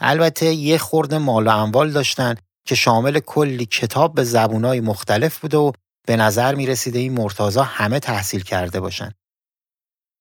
البته 0.00 0.46
یه 0.46 0.78
خورده 0.78 1.18
مال 1.18 1.46
و 1.46 1.50
اموال 1.50 1.90
داشتن 1.90 2.34
که 2.66 2.74
شامل 2.74 3.20
کلی 3.20 3.66
کتاب 3.66 4.14
به 4.14 4.24
زبونای 4.24 4.80
مختلف 4.80 5.38
بوده 5.38 5.56
و 5.56 5.72
به 6.06 6.16
نظر 6.16 6.54
می 6.54 6.66
رسیده 6.66 6.98
این 6.98 7.12
مرتازا 7.12 7.62
همه 7.62 8.00
تحصیل 8.00 8.42
کرده 8.42 8.80
باشن. 8.80 9.12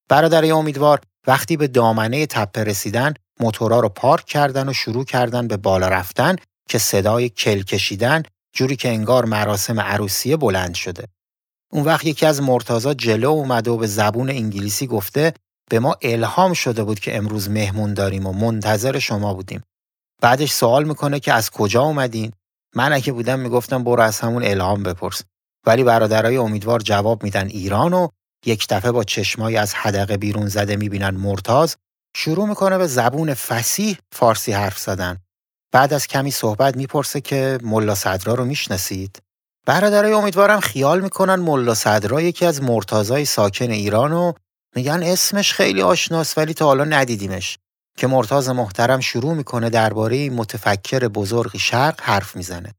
برادرای 0.09 0.51
امیدوار 0.51 1.01
وقتی 1.27 1.57
به 1.57 1.67
دامنه 1.67 2.25
تپه 2.25 2.63
رسیدن 2.63 3.13
موتورا 3.39 3.79
رو 3.79 3.89
پارک 3.89 4.25
کردن 4.25 4.69
و 4.69 4.73
شروع 4.73 5.05
کردن 5.05 5.47
به 5.47 5.57
بالا 5.57 5.87
رفتن 5.87 6.35
که 6.69 6.77
صدای 6.77 7.29
کل 7.29 7.61
کشیدن 7.61 8.23
جوری 8.53 8.75
که 8.75 8.89
انگار 8.89 9.25
مراسم 9.25 9.79
عروسی 9.79 10.35
بلند 10.35 10.75
شده. 10.75 11.07
اون 11.71 11.83
وقت 11.83 12.05
یکی 12.05 12.25
از 12.25 12.41
مرتازا 12.41 12.93
جلو 12.93 13.29
اومده 13.29 13.71
و 13.71 13.77
به 13.77 13.87
زبون 13.87 14.29
انگلیسی 14.29 14.87
گفته 14.87 15.33
به 15.69 15.79
ما 15.79 15.95
الهام 16.01 16.53
شده 16.53 16.83
بود 16.83 16.99
که 16.99 17.17
امروز 17.17 17.49
مهمون 17.49 17.93
داریم 17.93 18.25
و 18.27 18.33
منتظر 18.33 18.99
شما 18.99 19.33
بودیم. 19.33 19.63
بعدش 20.21 20.51
سوال 20.51 20.83
می‌کنه 20.83 21.19
که 21.19 21.33
از 21.33 21.49
کجا 21.49 21.81
اومدین؟ 21.81 22.31
من 22.75 22.93
اگه 22.93 23.13
بودم 23.13 23.39
می‌گفتم 23.39 23.83
برو 23.83 24.01
از 24.01 24.19
همون 24.19 24.43
الهام 24.43 24.83
بپرس. 24.83 25.23
ولی 25.65 25.83
برادرای 25.83 26.37
امیدوار 26.37 26.79
جواب 26.79 27.23
میدن 27.23 27.47
ایران 27.47 27.93
و 27.93 28.07
یک 28.47 28.67
دفعه 28.69 28.91
با 28.91 29.03
چشمای 29.03 29.57
از 29.57 29.73
حدقه 29.73 30.17
بیرون 30.17 30.47
زده 30.47 30.75
می‌بینن 30.75 31.09
مرتاز 31.09 31.75
شروع 32.17 32.47
می‌کنه 32.47 32.77
به 32.77 32.87
زبون 32.87 33.33
فسیح 33.33 33.97
فارسی 34.11 34.51
حرف 34.51 34.79
زدن. 34.79 35.17
بعد 35.71 35.93
از 35.93 36.07
کمی 36.07 36.31
صحبت 36.31 36.77
می‌پرسه 36.77 37.21
که 37.21 37.57
ملا 37.63 37.95
صدرا 37.95 38.33
رو 38.33 38.45
می‌شناسید؟ 38.45 39.21
برادرای 39.65 40.13
امیدوارم 40.13 40.59
خیال 40.59 41.01
می‌کنن 41.01 41.35
ملا 41.35 41.73
صدرا 41.73 42.21
یکی 42.21 42.45
از 42.45 42.61
مرتازای 42.61 43.25
ساکن 43.25 43.71
ایران 43.71 44.13
و 44.13 44.33
میگن 44.75 45.03
اسمش 45.03 45.53
خیلی 45.53 45.81
آشناس 45.81 46.37
ولی 46.37 46.53
تا 46.53 46.65
حالا 46.65 46.83
ندیدیمش 46.83 47.57
که 47.97 48.07
مرتاز 48.07 48.49
محترم 48.49 48.99
شروع 48.99 49.33
می‌کنه 49.33 49.69
درباره 49.69 50.29
متفکر 50.29 51.07
بزرگ 51.07 51.57
شرق 51.57 52.01
حرف 52.01 52.35
می‌زنه 52.35 52.73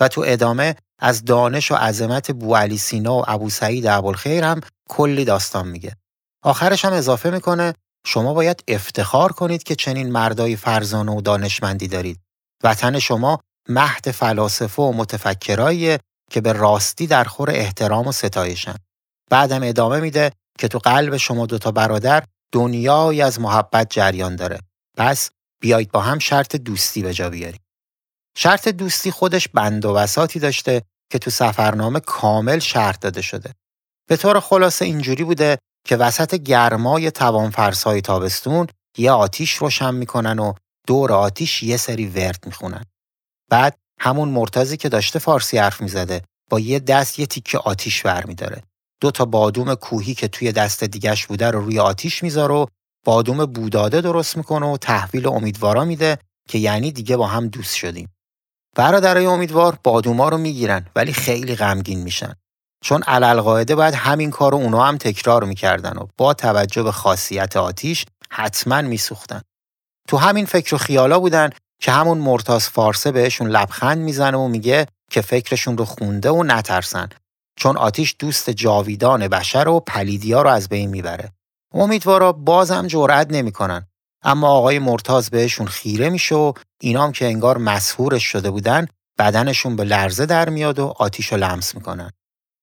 و 0.00 0.08
تو 0.08 0.22
ادامه 0.26 0.76
از 0.98 1.24
دانش 1.24 1.70
و 1.70 1.74
عظمت 1.74 2.30
بو 2.30 2.56
علی 2.56 2.78
سینا 2.78 3.14
و 3.14 3.24
ابو 3.26 3.50
سعید 3.50 3.86
ابوالخیر 3.86 4.44
هم 4.44 4.60
کلی 4.88 5.24
داستان 5.24 5.68
میگه. 5.68 5.96
آخرش 6.42 6.84
هم 6.84 6.92
اضافه 6.92 7.30
می‌کنه 7.30 7.74
شما 8.06 8.34
باید 8.34 8.64
افتخار 8.68 9.32
کنید 9.32 9.62
که 9.62 9.74
چنین 9.74 10.12
مردای 10.12 10.56
فرزانه 10.56 11.12
و 11.12 11.20
دانشمندی 11.20 11.88
دارید. 11.88 12.20
وطن 12.64 12.98
شما 12.98 13.40
مهد 13.68 14.10
فلاسفه 14.10 14.82
و 14.82 14.92
متفکرایی 14.92 15.98
که 16.30 16.40
به 16.40 16.52
راستی 16.52 17.06
در 17.06 17.24
خور 17.24 17.50
احترام 17.50 18.06
و 18.06 18.12
ستایشن. 18.12 18.74
بعدم 19.30 19.62
ادامه 19.62 20.00
میده 20.00 20.32
که 20.58 20.68
تو 20.68 20.78
قلب 20.78 21.16
شما 21.16 21.46
دوتا 21.46 21.70
برادر 21.70 22.24
دنیایی 22.52 23.22
از 23.22 23.40
محبت 23.40 23.90
جریان 23.90 24.36
داره. 24.36 24.60
پس 24.96 25.30
بیایید 25.60 25.92
با 25.92 26.00
هم 26.00 26.18
شرط 26.18 26.56
دوستی 26.56 27.02
به 27.02 27.14
جا 27.14 27.30
بیاریم. 27.30 27.60
شرط 28.36 28.68
دوستی 28.68 29.10
خودش 29.10 29.48
بند 29.48 29.84
و 29.84 29.94
وساتی 29.94 30.38
داشته 30.38 30.82
که 31.12 31.18
تو 31.18 31.30
سفرنامه 31.30 32.00
کامل 32.00 32.58
شرط 32.58 33.00
داده 33.00 33.22
شده. 33.22 33.52
به 34.08 34.16
طور 34.16 34.40
خلاصه 34.40 34.84
اینجوری 34.84 35.24
بوده 35.24 35.58
که 35.86 35.96
وسط 35.96 36.34
گرمای 36.34 37.10
توانفرسای 37.10 38.00
تابستون 38.00 38.66
یه 38.98 39.10
آتیش 39.12 39.54
روشن 39.54 39.94
می‌کنن 39.94 40.38
و 40.38 40.52
دور 40.86 41.12
آتیش 41.12 41.62
یه 41.62 41.76
سری 41.76 42.06
ورد 42.06 42.42
می‌خونن. 42.46 42.84
بعد 43.50 43.76
همون 44.00 44.28
مرتزی 44.28 44.76
که 44.76 44.88
داشته 44.88 45.18
فارسی 45.18 45.58
حرف 45.58 45.80
می‌زده 45.80 46.22
با 46.50 46.60
یه 46.60 46.78
دست 46.78 47.18
یه 47.18 47.26
تیکه 47.26 47.58
آتیش 47.58 48.02
برمیداره. 48.02 48.62
دو 49.00 49.10
تا 49.10 49.24
بادوم 49.24 49.74
کوهی 49.74 50.14
که 50.14 50.28
توی 50.28 50.52
دست 50.52 50.84
دیگش 50.84 51.26
بوده 51.26 51.50
رو 51.50 51.60
روی 51.60 51.78
آتیش 51.78 52.22
می‌ذاره 52.22 52.54
و 52.54 52.66
بادوم 53.04 53.46
بوداده 53.46 54.00
درست 54.00 54.36
می‌کنه 54.36 54.66
و 54.66 54.76
تحویل 54.76 55.26
امیدوارا 55.28 55.84
میده 55.84 56.18
که 56.48 56.58
یعنی 56.58 56.92
دیگه 56.92 57.16
با 57.16 57.26
هم 57.26 57.48
دوست 57.48 57.76
شدیم. 57.76 58.08
برادرای 58.74 59.26
امیدوار 59.26 59.78
بادوما 59.84 60.28
رو 60.28 60.38
می‌گیرن 60.38 60.86
ولی 60.96 61.12
خیلی 61.12 61.56
غمگین 61.56 62.02
میشن. 62.02 62.34
چون 62.84 63.02
علل 63.02 63.40
قاعده 63.40 63.74
باید 63.74 63.94
همین 63.94 64.30
کار 64.30 64.52
رو 64.52 64.58
اونا 64.58 64.84
هم 64.84 64.96
تکرار 64.96 65.44
می‌کردن 65.44 65.96
و 65.98 66.06
با 66.16 66.34
توجه 66.34 66.82
به 66.82 66.92
خاصیت 66.92 67.56
آتیش 67.56 68.06
حتما 68.30 68.82
میسوختن. 68.82 69.40
تو 70.08 70.16
همین 70.16 70.46
فکر 70.46 70.74
و 70.74 70.78
خیالا 70.78 71.20
بودن 71.20 71.50
که 71.80 71.92
همون 71.92 72.18
مرتاز 72.18 72.68
فارسه 72.68 73.12
بهشون 73.12 73.48
لبخند 73.48 73.98
می‌زنه 73.98 74.38
و 74.38 74.48
میگه 74.48 74.86
که 75.10 75.20
فکرشون 75.20 75.78
رو 75.78 75.84
خونده 75.84 76.30
و 76.30 76.42
نترسن 76.42 77.08
چون 77.56 77.76
آتیش 77.76 78.16
دوست 78.18 78.50
جاویدان 78.50 79.28
بشر 79.28 79.68
و 79.68 79.80
پلیدیا 79.80 80.42
رو 80.42 80.50
از 80.50 80.68
بین 80.68 80.90
می‌بره. 80.90 81.32
امیدوارا 81.74 82.32
بازم 82.32 82.86
جرأت 82.86 83.26
نمی‌کنن. 83.30 83.86
اما 84.24 84.48
آقای 84.48 84.78
مرتاز 84.78 85.30
بهشون 85.30 85.66
خیره 85.66 86.10
میشه 86.10 86.34
و 86.34 86.52
اینام 86.80 87.12
که 87.12 87.24
انگار 87.24 87.58
مسهورش 87.58 88.24
شده 88.24 88.50
بودن 88.50 88.86
بدنشون 89.18 89.76
به 89.76 89.84
لرزه 89.84 90.26
در 90.26 90.48
میاد 90.48 90.78
و 90.78 90.94
آتیش 90.98 91.32
رو 91.32 91.38
لمس 91.38 91.74
می‌کنن. 91.74 92.10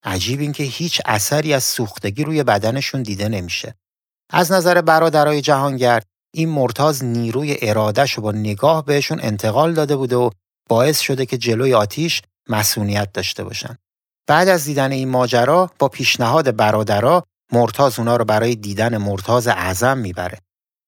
عجیب 0.03 0.39
این 0.39 0.51
که 0.51 0.63
هیچ 0.63 1.01
اثری 1.05 1.53
از 1.53 1.63
سوختگی 1.63 2.23
روی 2.23 2.43
بدنشون 2.43 3.03
دیده 3.03 3.29
نمیشه. 3.29 3.75
از 4.33 4.51
نظر 4.51 4.81
برادرای 4.81 5.41
جهانگرد 5.41 6.05
این 6.33 6.49
مرتاز 6.49 7.03
نیروی 7.03 7.57
ارادش 7.61 8.13
رو 8.13 8.23
با 8.23 8.31
نگاه 8.31 8.85
بهشون 8.85 9.19
انتقال 9.21 9.73
داده 9.73 9.95
بوده 9.95 10.15
و 10.15 10.29
باعث 10.69 10.99
شده 10.99 11.25
که 11.25 11.37
جلوی 11.37 11.73
آتیش 11.73 12.21
مسئولیت 12.49 13.13
داشته 13.13 13.43
باشن. 13.43 13.77
بعد 14.27 14.47
از 14.47 14.65
دیدن 14.65 14.91
این 14.91 15.09
ماجرا 15.09 15.71
با 15.79 15.87
پیشنهاد 15.87 16.55
برادرا 16.55 17.23
مرتاز 17.51 17.99
اونا 17.99 18.15
رو 18.15 18.25
برای 18.25 18.55
دیدن 18.55 18.97
مرتاز 18.97 19.47
اعظم 19.47 19.97
می‌بره. 19.97 20.39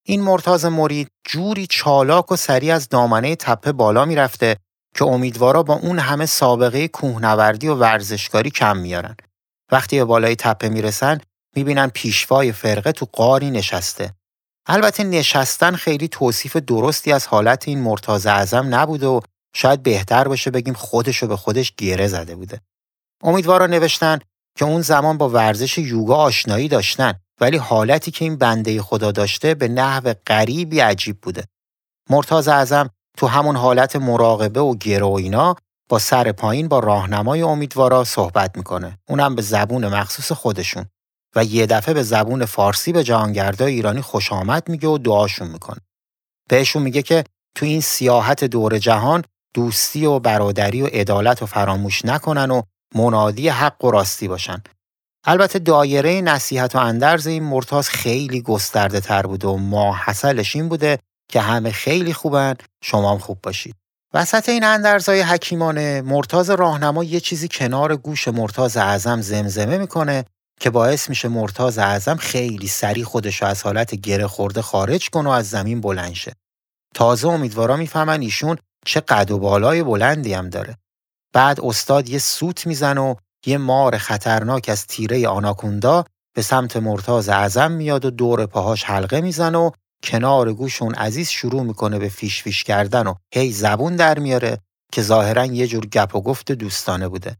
این 0.06 0.20
مرتاز 0.20 0.64
مرید 0.64 1.08
جوری 1.26 1.66
چالاک 1.66 2.32
و 2.32 2.36
سریع 2.36 2.74
از 2.74 2.88
دامنه 2.88 3.36
تپه 3.36 3.72
بالا 3.72 4.04
می‌رفته 4.04 4.56
که 4.96 5.04
امیدوارا 5.04 5.62
با 5.62 5.74
اون 5.74 5.98
همه 5.98 6.26
سابقه 6.26 6.88
کوهنوردی 6.88 7.68
و 7.68 7.74
ورزشکاری 7.74 8.50
کم 8.50 8.76
میارن. 8.76 9.16
وقتی 9.72 9.98
به 9.98 10.04
بالای 10.04 10.36
تپه 10.36 10.68
می‌رسن 10.68 11.20
می‌بینن 11.56 11.88
پیشوای 11.88 12.52
فرقه 12.52 12.92
تو 12.92 13.06
قاری 13.12 13.50
نشسته. 13.50 14.14
البته 14.66 15.04
نشستن 15.04 15.76
خیلی 15.76 16.08
توصیف 16.08 16.56
درستی 16.56 17.12
از 17.12 17.26
حالت 17.26 17.68
این 17.68 17.80
مرتاز 17.80 18.26
اعظم 18.26 18.74
نبوده 18.74 19.06
و 19.06 19.20
شاید 19.54 19.82
بهتر 19.82 20.28
باشه 20.28 20.50
بگیم 20.50 20.74
خودشو 20.74 21.26
به 21.26 21.36
خودش 21.36 21.72
گیره 21.76 22.06
زده 22.06 22.36
بوده. 22.36 22.60
امیدوارا 23.22 23.66
نوشتن 23.66 24.18
که 24.58 24.64
اون 24.64 24.82
زمان 24.82 25.18
با 25.18 25.28
ورزش 25.28 25.78
یوگا 25.78 26.16
آشنایی 26.16 26.68
داشتن 26.68 27.14
ولی 27.40 27.56
حالتی 27.56 28.10
که 28.10 28.24
این 28.24 28.36
بنده 28.36 28.82
خدا 28.82 29.12
داشته 29.12 29.54
به 29.54 29.68
نحو 29.68 30.14
غریبی 30.26 30.80
عجیب 30.80 31.20
بوده. 31.20 31.44
مرتاز 32.10 32.48
اعظم 32.48 32.90
تو 33.16 33.26
همون 33.26 33.56
حالت 33.56 33.96
مراقبه 33.96 34.60
و 34.60 34.74
گرو 34.74 35.08
و 35.08 35.12
اینا 35.12 35.56
با 35.88 35.98
سر 35.98 36.32
پایین 36.32 36.68
با 36.68 36.78
راهنمای 36.78 37.42
امیدوارا 37.42 38.04
صحبت 38.04 38.56
می‌کنه. 38.56 38.98
اونم 39.08 39.34
به 39.34 39.42
زبون 39.42 39.88
مخصوص 39.88 40.32
خودشون 40.32 40.86
و 41.36 41.44
یه 41.44 41.66
دفعه 41.66 41.94
به 41.94 42.02
زبون 42.02 42.44
فارسی 42.44 42.92
به 42.92 43.04
جهانگردای 43.04 43.72
ایرانی 43.72 44.00
خوش 44.00 44.32
آمد 44.32 44.68
میگه 44.68 44.88
و 44.88 44.98
دعاشون 44.98 45.48
می‌کنه. 45.48 45.80
بهشون 46.48 46.82
میگه 46.82 47.02
که 47.02 47.24
تو 47.56 47.66
این 47.66 47.80
سیاحت 47.80 48.44
دور 48.44 48.78
جهان 48.78 49.24
دوستی 49.54 50.06
و 50.06 50.18
برادری 50.18 50.82
و 50.82 50.86
عدالت 50.86 51.42
و 51.42 51.46
فراموش 51.46 52.04
نکنن 52.04 52.50
و 52.50 52.62
منادی 52.94 53.48
حق 53.48 53.84
و 53.84 53.90
راستی 53.90 54.28
باشن. 54.28 54.62
البته 55.26 55.58
دایره 55.58 56.20
نصیحت 56.20 56.74
و 56.74 56.78
اندرز 56.78 57.26
این 57.26 57.42
مرتاز 57.42 57.88
خیلی 57.88 58.42
گسترده 58.42 59.00
تر 59.00 59.22
بوده 59.22 59.48
و 59.48 59.56
ما 59.56 59.96
حسلش 60.04 60.56
این 60.56 60.68
بوده 60.68 60.98
که 61.28 61.40
همه 61.40 61.72
خیلی 61.72 62.12
خوبن 62.12 62.54
شما 62.82 63.10
هم 63.12 63.18
خوب 63.18 63.38
باشید. 63.42 63.74
وسط 64.14 64.48
این 64.48 64.64
اندرزای 64.64 65.22
حکیمانه 65.22 66.02
مرتاز 66.02 66.50
راهنما 66.50 67.04
یه 67.04 67.20
چیزی 67.20 67.48
کنار 67.48 67.96
گوش 67.96 68.28
مرتاز 68.28 68.76
اعظم 68.76 69.20
زمزمه 69.20 69.78
می‌کنه 69.78 70.24
که 70.60 70.70
باعث 70.70 71.08
میشه 71.08 71.28
مرتاز 71.28 71.78
اعظم 71.78 72.16
خیلی 72.16 72.68
سریع 72.68 73.04
خودش 73.04 73.42
از 73.42 73.62
حالت 73.62 73.94
گره 73.94 74.26
خورده 74.26 74.62
خارج 74.62 75.08
کنه 75.08 75.28
و 75.28 75.32
از 75.32 75.50
زمین 75.50 75.80
بلند 75.80 76.14
شه. 76.14 76.32
تازه 76.94 77.28
امیدوارا 77.28 77.76
می‌فهمن 77.76 78.20
ایشون 78.20 78.58
چه 78.86 79.00
قد 79.00 79.30
و 79.30 79.38
بالای 79.38 79.82
بلندی 79.82 80.34
هم 80.34 80.48
داره. 80.48 80.76
بعد 81.32 81.60
استاد 81.60 82.08
یه 82.08 82.18
سوت 82.18 82.66
می‌زنه 82.66 83.00
و 83.00 83.14
یه 83.46 83.58
مار 83.58 83.98
خطرناک 83.98 84.68
از 84.68 84.86
تیره 84.86 85.28
آناکوندا 85.28 86.04
به 86.34 86.42
سمت 86.42 86.76
مرتاز 86.76 87.28
اعظم 87.28 87.72
میاد 87.72 88.04
و 88.04 88.10
دور 88.10 88.46
پاهاش 88.46 88.84
حلقه 88.84 89.20
می‌زنه 89.20 89.58
و 89.58 89.70
کنار 90.02 90.52
گوش 90.52 90.82
اون 90.82 90.94
عزیز 90.94 91.28
شروع 91.28 91.62
می‌کنه 91.62 91.98
به 91.98 92.08
فیش 92.08 92.42
فیش 92.42 92.64
کردن 92.64 93.06
و 93.06 93.14
هی 93.34 93.52
زبون 93.52 93.96
در 93.96 94.18
میاره 94.18 94.58
که 94.92 95.02
ظاهرا 95.02 95.44
یه 95.44 95.66
جور 95.66 95.86
گپ 95.86 96.14
و 96.14 96.20
گفت 96.20 96.52
دوستانه 96.52 97.08
بوده. 97.08 97.36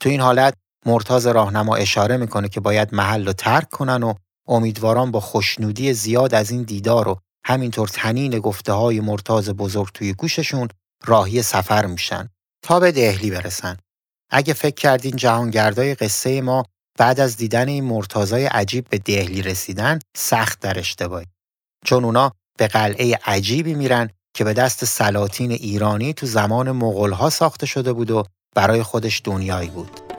تو 0.00 0.08
این 0.08 0.20
حالت 0.20 0.54
مرتاز 0.86 1.26
راهنما 1.26 1.76
اشاره 1.76 2.16
می‌کنه 2.16 2.48
که 2.48 2.60
باید 2.60 2.94
محل 2.94 3.26
رو 3.26 3.32
ترک 3.32 3.68
کنن 3.68 4.02
و 4.02 4.14
امیدواران 4.48 5.10
با 5.10 5.20
خوشنودی 5.20 5.94
زیاد 5.94 6.34
از 6.34 6.50
این 6.50 6.62
دیدار 6.62 7.08
و 7.08 7.18
همینطور 7.46 7.88
تنین 7.88 8.38
گفته 8.38 8.72
های 8.72 9.00
مرتاز 9.00 9.50
بزرگ 9.50 9.88
توی 9.94 10.12
گوششون 10.12 10.68
راهی 11.04 11.42
سفر 11.42 11.86
میشن 11.86 12.28
تا 12.62 12.80
به 12.80 12.92
دهلی 12.92 13.30
برسن. 13.30 13.76
اگه 14.32 14.54
فکر 14.54 14.74
کردین 14.74 15.16
جهانگردای 15.16 15.94
قصه 15.94 16.40
ما 16.40 16.64
بعد 16.98 17.20
از 17.20 17.36
دیدن 17.36 17.68
این 17.68 17.84
مرتازای 17.84 18.46
عجیب 18.46 18.88
به 18.88 18.98
دهلی 18.98 19.42
رسیدن 19.42 19.98
سخت 20.16 20.60
در 20.60 20.78
اشتباهی. 20.78 21.26
چون 21.84 22.04
اونا 22.04 22.32
به 22.58 22.66
قلعه 22.66 23.18
عجیبی 23.24 23.74
میرن 23.74 24.10
که 24.34 24.44
به 24.44 24.52
دست 24.52 24.84
سلاطین 24.84 25.52
ایرانی 25.52 26.12
تو 26.12 26.26
زمان 26.26 26.70
مغلها 26.72 27.30
ساخته 27.30 27.66
شده 27.66 27.92
بود 27.92 28.10
و 28.10 28.24
برای 28.54 28.82
خودش 28.82 29.20
دنیایی 29.24 29.68
بود. 29.68 30.11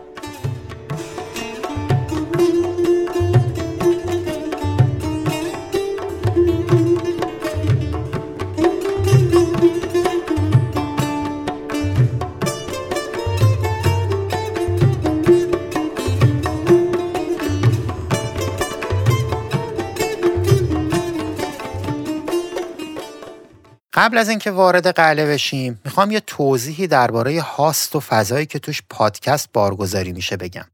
قبل 24.04 24.18
از 24.18 24.30
اینکه 24.30 24.52
وارد 24.52 24.88
قلعه 24.88 25.26
بشیم 25.26 25.82
می‌خوام 25.86 26.12
یه 26.12 26.20
توضیحی 26.20 26.88
درباره 26.88 27.42
هاست 27.42 27.96
و 27.96 28.00
فضایی 28.00 28.46
که 28.46 28.60
توش 28.60 28.82
پادکست 28.90 29.50
بارگذاری 29.54 30.14
میشه 30.14 30.38
بگم. 30.38 30.66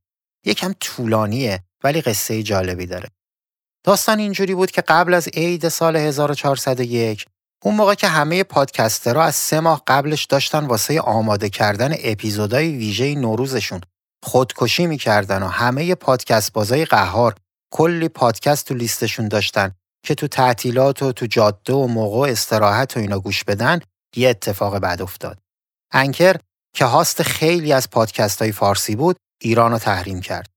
یکم 0.46 0.74
طولانیه 0.80 1.64
ولی 1.84 2.02
قصه 2.02 2.44
جالبی 2.44 2.86
داره. 2.86 3.10
داستان 3.84 4.20
اینجوری 4.20 4.56
بود 4.56 4.72
که 4.72 4.82
قبل 4.82 5.14
از 5.14 5.28
عید 5.28 5.70
سال 5.70 5.96
1401 5.96 7.26
اون 7.64 7.76
موقع 7.76 7.94
که 7.94 8.08
همه 8.08 8.44
پادکسترها 8.44 9.24
از 9.24 9.36
سه 9.36 9.60
ماه 9.60 9.84
قبلش 9.88 10.26
داشتن 10.26 10.66
واسه 10.66 11.02
آماده 11.02 11.50
کردن 11.50 11.94
اپیزودهای 12.04 12.78
ویژه 12.78 13.16
نوروزشون 13.16 13.82
خودکشی 14.24 14.88
می‌کردن 14.88 15.44
و 15.44 15.48
همه 15.48 15.96
پادکست 15.96 16.54
بازای 16.54 16.86
قهار 16.86 17.36
کلی 17.72 18.10
پادکست 18.10 18.68
تو 18.68 18.74
لیستشون 18.74 19.28
داشتن 19.28 19.72
که 20.04 20.16
تو 20.16 20.28
تعطیلات 20.28 21.04
و 21.04 21.12
تو 21.12 21.26
جاده 21.26 21.74
و 21.74 21.88
موقع 21.88 22.32
استراحت 22.32 22.98
و 22.98 23.00
اینا 23.00 23.20
گوش 23.20 23.44
بدن 23.44 23.80
یه 24.16 24.30
اتفاق 24.30 24.78
بد 24.78 25.02
افتاد. 25.02 25.38
Anchor 25.94 26.36
که 26.76 26.86
host 26.86 27.24
خیلی 27.24 27.74
از 27.74 27.90
پادکست 27.90 28.42
های 28.42 28.52
فارسی 28.52 28.96
بود 28.96 29.18
ایران 29.42 29.72
رو 29.72 29.80
تحریم 29.80 30.22
کرد. 30.22 30.50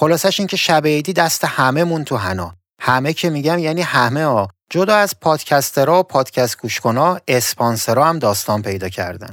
خلاصش 0.00 0.40
این 0.40 0.46
که 0.46 0.56
شب 0.56 0.86
عیدی 0.86 1.12
دست 1.12 1.44
همه 1.44 1.84
مون 1.84 2.04
تو 2.04 2.16
حنا. 2.16 2.54
همه 2.80 3.12
که 3.12 3.30
میگم 3.30 3.58
یعنی 3.58 3.82
همه 3.82 4.24
ها 4.24 4.48
جدا 4.70 4.96
از 4.96 5.20
پادکسترها 5.20 6.00
و 6.00 6.02
پادکست 6.02 6.58
گوشکنا 6.58 7.20
اسپانسرها 7.28 8.04
هم 8.04 8.18
داستان 8.18 8.62
پیدا 8.62 8.88
کردن. 8.88 9.30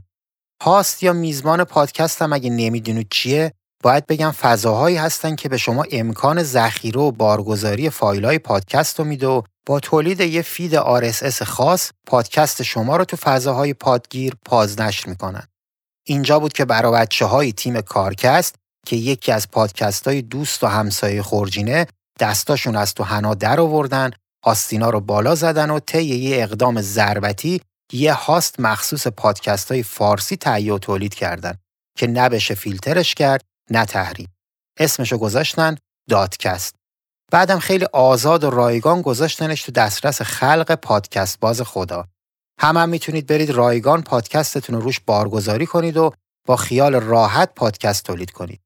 host 0.63 1.03
یا 1.03 1.13
میزبان 1.13 1.63
پادکست 1.63 2.21
هم 2.21 2.33
اگه 2.33 2.49
نمی‌دونید 2.49 3.07
چیه 3.09 3.53
باید 3.83 4.07
بگم 4.07 4.31
فضاهایی 4.31 4.97
هستن 4.97 5.35
که 5.35 5.49
به 5.49 5.57
شما 5.57 5.85
امکان 5.91 6.43
ذخیره 6.43 7.01
و 7.01 7.11
بارگذاری 7.11 7.89
فایل 7.89 8.25
های 8.25 8.39
پادکست 8.39 8.99
رو 8.99 9.05
میده 9.05 9.27
و 9.27 9.41
با 9.65 9.79
تولید 9.79 10.19
یه 10.19 10.41
feed 10.41 10.79
RSS 10.79 11.43
خاص 11.43 11.91
پادکست 12.07 12.63
شما 12.63 12.97
رو 12.97 13.05
تو 13.05 13.17
فضاهای 13.17 13.73
پادگیر 13.73 14.33
بازنشر 14.45 15.09
می‌کنن. 15.09 15.47
اینجا 16.07 16.39
بود 16.39 16.53
که 16.53 16.65
برای 16.65 16.93
بچه 16.93 17.25
های 17.25 17.53
تیم 17.53 17.81
کارکست 17.81 18.55
که 18.85 18.95
یکی 18.95 19.31
از 19.31 19.51
پادکست 19.51 20.07
های 20.07 20.21
دوست 20.21 20.63
و 20.63 20.67
همسایه 20.67 21.21
خورجینه 21.21 21.87
دستاشون 22.19 22.75
از 22.75 22.93
تو 22.93 23.03
حنا 23.03 23.33
در 23.33 23.59
آوردن 23.59 24.11
آستینا 24.43 24.89
رو 24.89 24.99
بالا 24.99 25.35
زدن 25.35 25.69
و 25.69 25.79
طی 25.79 26.03
یه 26.03 26.43
اقدام 26.43 26.81
ضربتی 26.81 27.61
یه 27.93 28.13
هاست 28.13 28.59
مخصوص 28.59 29.07
پادکست 29.07 29.71
های 29.71 29.83
فارسی 29.83 30.35
تهیه 30.35 30.73
و 30.73 30.79
تولید 30.79 31.13
کردن 31.13 31.53
که 31.97 32.07
نبشه 32.07 32.55
فیلترش 32.55 33.15
کرد 33.15 33.41
نه 33.71 33.85
تحریم. 33.85 34.33
اسمشو 34.79 35.17
گذاشتن 35.17 35.75
دادکست. 36.09 36.75
بعدم 37.31 37.59
خیلی 37.59 37.85
آزاد 37.93 38.43
و 38.43 38.49
رایگان 38.49 39.01
گذاشتنش 39.01 39.63
تو 39.63 39.71
دسترس 39.71 40.21
خلق 40.21 40.75
پادکست 40.75 41.39
باز 41.39 41.61
خدا. 41.61 42.07
هم, 42.59 42.77
هم 42.77 42.89
می‌تونید 42.89 43.27
برید 43.27 43.49
رایگان 43.49 44.01
پادکستتون 44.01 44.75
رو 44.75 44.81
روش 44.81 44.99
بارگذاری 44.99 45.65
کنید 45.65 45.97
و 45.97 46.11
با 46.47 46.55
خیال 46.55 46.95
راحت 46.95 47.55
پادکست 47.55 48.05
تولید 48.05 48.31
کنید. 48.31 48.61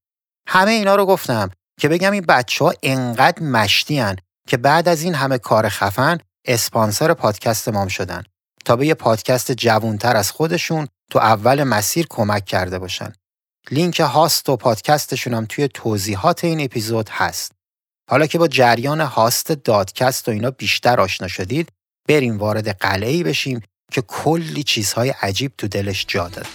همه 0.48 0.72
اینا 0.72 0.96
رو 0.96 1.06
گفتم 1.06 1.50
که 1.80 1.90
بگم 1.90 2.12
این 2.12 2.26
بچه 2.26 2.66
ها 2.66 2.74
انقدر 2.84 3.44
مشتی 3.44 4.06
که 4.48 4.58
بعد 4.58 4.90
از 4.90 5.02
این 5.02 5.16
همه 5.16 5.38
کار 5.38 5.70
خفن 5.70 6.18
اسپانسر 6.46 7.14
پادکست 7.14 7.70
مام 7.70 7.88
شدن 7.88 8.24
تا 8.66 8.76
به 8.76 8.88
یه 8.88 8.94
پادکست 8.94 9.52
جوونتر 9.52 10.16
از 10.16 10.32
خودشون 10.32 10.88
تو 11.12 11.20
اول 11.20 11.64
مسیر 11.64 12.08
کمک 12.10 12.46
کرده 12.46 12.80
باشن. 12.80 13.14
لینک 13.72 14.00
هاست 14.00 14.50
و 14.50 14.56
پادکستشون 14.56 15.34
هم 15.34 15.46
توی 15.50 15.68
توضیحات 15.68 16.44
این 16.44 16.62
اپیزود 16.62 17.10
هست. 17.10 17.52
حالا 18.10 18.28
که 18.28 18.38
با 18.38 18.48
جریان 18.48 19.02
هاست 19.02 19.52
دادکست 19.52 20.28
و 20.28 20.32
اینا 20.32 20.52
بیشتر 20.52 21.02
آشنا 21.02 21.28
شدید 21.28 21.70
بریم 22.08 22.38
وارد 22.38 22.70
قلعه‌ای 22.70 23.24
بشیم 23.24 23.62
که 23.92 24.02
کلی 24.02 24.64
چیزهای 24.64 25.10
عجیب 25.10 25.52
تو 25.58 25.68
دلش 25.68 26.06
جا 26.08 26.28
داد. 26.28 26.48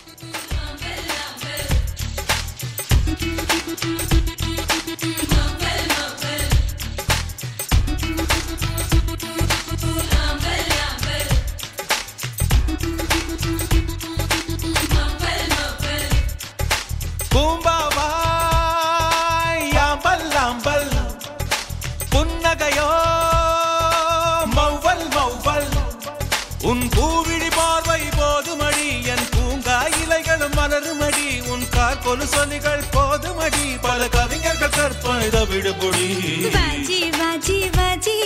கொலுசொலிகள் 32.11 32.81
கோதுமடி 32.95 33.67
பல 33.83 34.01
கவிஞர்கள் 34.15 34.73
கற்பத 34.77 35.37
விடுபொடி 35.51 36.09
வாஜி 36.55 36.99
வாஜி 37.19 37.59
வாஜி 37.77 38.17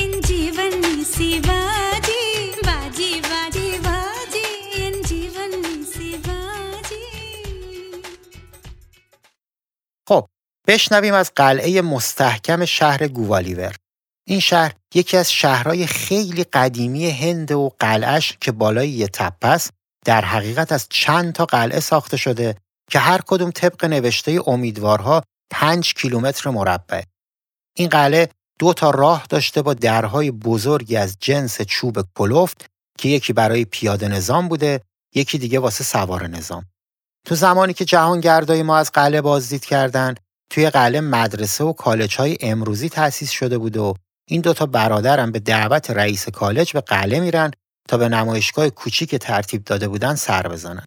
என் 0.00 0.18
ஜீவன் 0.28 0.84
சிவாஜி 1.12 2.18
வாஜி 2.66 3.08
வாஜி 3.30 3.66
வாஜி 3.86 4.44
என் 4.84 5.00
ஜீவன் 5.10 5.56
நீ 5.64 6.12
خب 10.08 10.24
بشنویم 10.68 11.14
از 11.22 11.28
قلعه 11.42 11.82
مستحکم 11.94 12.64
شهر 12.76 13.08
گووالیور 13.08 13.74
این 14.28 14.40
شهر 14.40 14.72
یکی 14.94 15.16
از 15.16 15.32
شهرهای 15.32 15.86
خیلی 15.86 16.44
قدیمی 16.44 17.10
هند 17.10 17.52
و 17.52 17.72
قلعش 17.78 18.36
که 18.40 18.52
بالای 18.52 18.88
یه 18.88 19.08
تپه 19.08 19.48
است 19.48 19.70
در 20.04 20.24
حقیقت 20.24 20.72
از 20.72 20.86
چند 20.90 21.32
تا 21.32 21.44
قلعه 21.44 21.80
ساخته 21.80 22.16
شده 22.16 22.56
که 22.90 22.98
هر 22.98 23.20
کدوم 23.26 23.50
طبق 23.50 23.84
نوشته 23.84 24.40
امیدوارها 24.46 25.22
5 25.50 25.94
کیلومتر 25.94 26.50
مربع. 26.50 27.02
این 27.76 27.88
قلعه 27.88 28.28
دو 28.58 28.72
تا 28.72 28.90
راه 28.90 29.26
داشته 29.28 29.62
با 29.62 29.74
درهای 29.74 30.30
بزرگی 30.30 30.96
از 30.96 31.16
جنس 31.20 31.62
چوب 31.62 31.98
کلفت 32.14 32.66
که 32.98 33.08
یکی 33.08 33.32
برای 33.32 33.64
پیاده 33.64 34.08
نظام 34.08 34.48
بوده، 34.48 34.80
یکی 35.14 35.38
دیگه 35.38 35.58
واسه 35.58 35.84
سوار 35.84 36.26
نظام. 36.26 36.64
تو 37.26 37.34
زمانی 37.34 37.72
که 37.72 37.84
جهانگردای 37.84 38.62
ما 38.62 38.76
از 38.76 38.92
قلعه 38.92 39.20
بازدید 39.20 39.64
کردن، 39.64 40.14
توی 40.50 40.70
قلعه 40.70 41.00
مدرسه 41.00 41.64
و 41.64 41.72
کالج 41.72 42.16
های 42.16 42.36
امروزی 42.40 42.88
تأسیس 42.88 43.30
شده 43.30 43.58
بود 43.58 43.76
و 43.76 43.94
این 44.28 44.40
دوتا 44.40 44.66
برادرم 44.66 45.32
به 45.32 45.38
دعوت 45.38 45.90
رئیس 45.90 46.28
کالج 46.28 46.72
به 46.72 46.80
قلعه 46.80 47.20
میرن 47.20 47.50
تا 47.88 47.96
به 47.96 48.08
نمایشگاه 48.08 48.70
کوچیک 48.70 49.14
ترتیب 49.14 49.64
داده 49.64 49.88
بودن 49.88 50.14
سر 50.14 50.42
بزنن. 50.48 50.84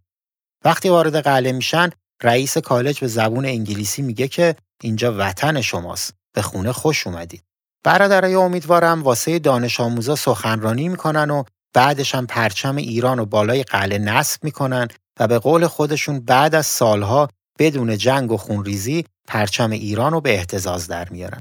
وقتی 0.65 0.89
وارد 0.89 1.15
قلعه 1.15 1.52
میشن 1.52 1.89
رئیس 2.23 2.58
کالج 2.58 2.99
به 2.99 3.08
زبون 3.08 3.45
انگلیسی 3.45 4.02
میگه 4.02 4.28
که 4.28 4.56
اینجا 4.82 5.15
وطن 5.17 5.62
شماست 5.62 6.13
به 6.36 6.41
خونه 6.41 6.71
خوش 6.71 7.08
اومدید 7.08 7.43
برادرای 7.84 8.36
امیدوارم 8.36 9.04
واسه 9.04 9.39
دانش 9.39 9.80
آموزا 9.80 10.15
سخنرانی 10.15 10.89
می‌کنن 10.89 11.30
و 11.30 11.43
بعدش 11.73 12.15
هم 12.15 12.28
پرچم 12.28 12.76
ایران 12.76 13.19
و 13.19 13.26
بالای 13.26 13.63
قلعه 13.63 13.97
نصب 13.97 14.43
می‌کنن 14.43 14.88
و 15.19 15.28
به 15.28 15.39
قول 15.39 15.67
خودشون 15.67 16.19
بعد 16.19 16.56
از 16.56 16.65
سالها 16.65 17.30
بدون 17.60 17.97
جنگ 17.97 18.32
و 18.32 18.38
خونریزی 18.38 19.06
پرچم 19.28 19.71
ایران 19.71 20.12
رو 20.12 20.21
به 20.21 20.34
احتزاز 20.34 20.88
در 20.88 21.10
میارن. 21.10 21.39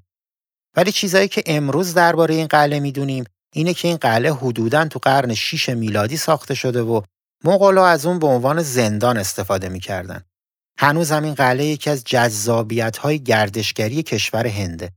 ولی 0.76 0.92
چیزایی 0.92 1.28
که 1.28 1.42
امروز 1.46 1.94
درباره 1.94 2.34
این 2.34 2.46
قلعه 2.46 2.80
می‌دونیم 2.80 3.24
اینه 3.54 3.74
که 3.74 3.88
این 3.88 3.96
قلعه 3.96 4.32
حدوداً 4.32 4.84
تو 4.84 4.98
قرن 4.98 5.34
6 5.34 5.68
میلادی 5.68 6.16
ساخته 6.16 6.54
شده 6.54 6.82
و 6.82 7.00
مغلا 7.44 7.86
از 7.86 8.06
اون 8.06 8.18
به 8.18 8.26
عنوان 8.26 8.62
زندان 8.62 9.18
استفاده 9.18 9.68
می‌کردن. 9.68 10.22
هنوز 10.78 11.12
همین 11.12 11.34
قلعه 11.34 11.66
یکی 11.66 11.90
از 11.90 12.04
جذابیت 12.04 12.96
های 12.96 13.22
گردشگری 13.22 14.02
کشور 14.02 14.46
هنده. 14.46 14.90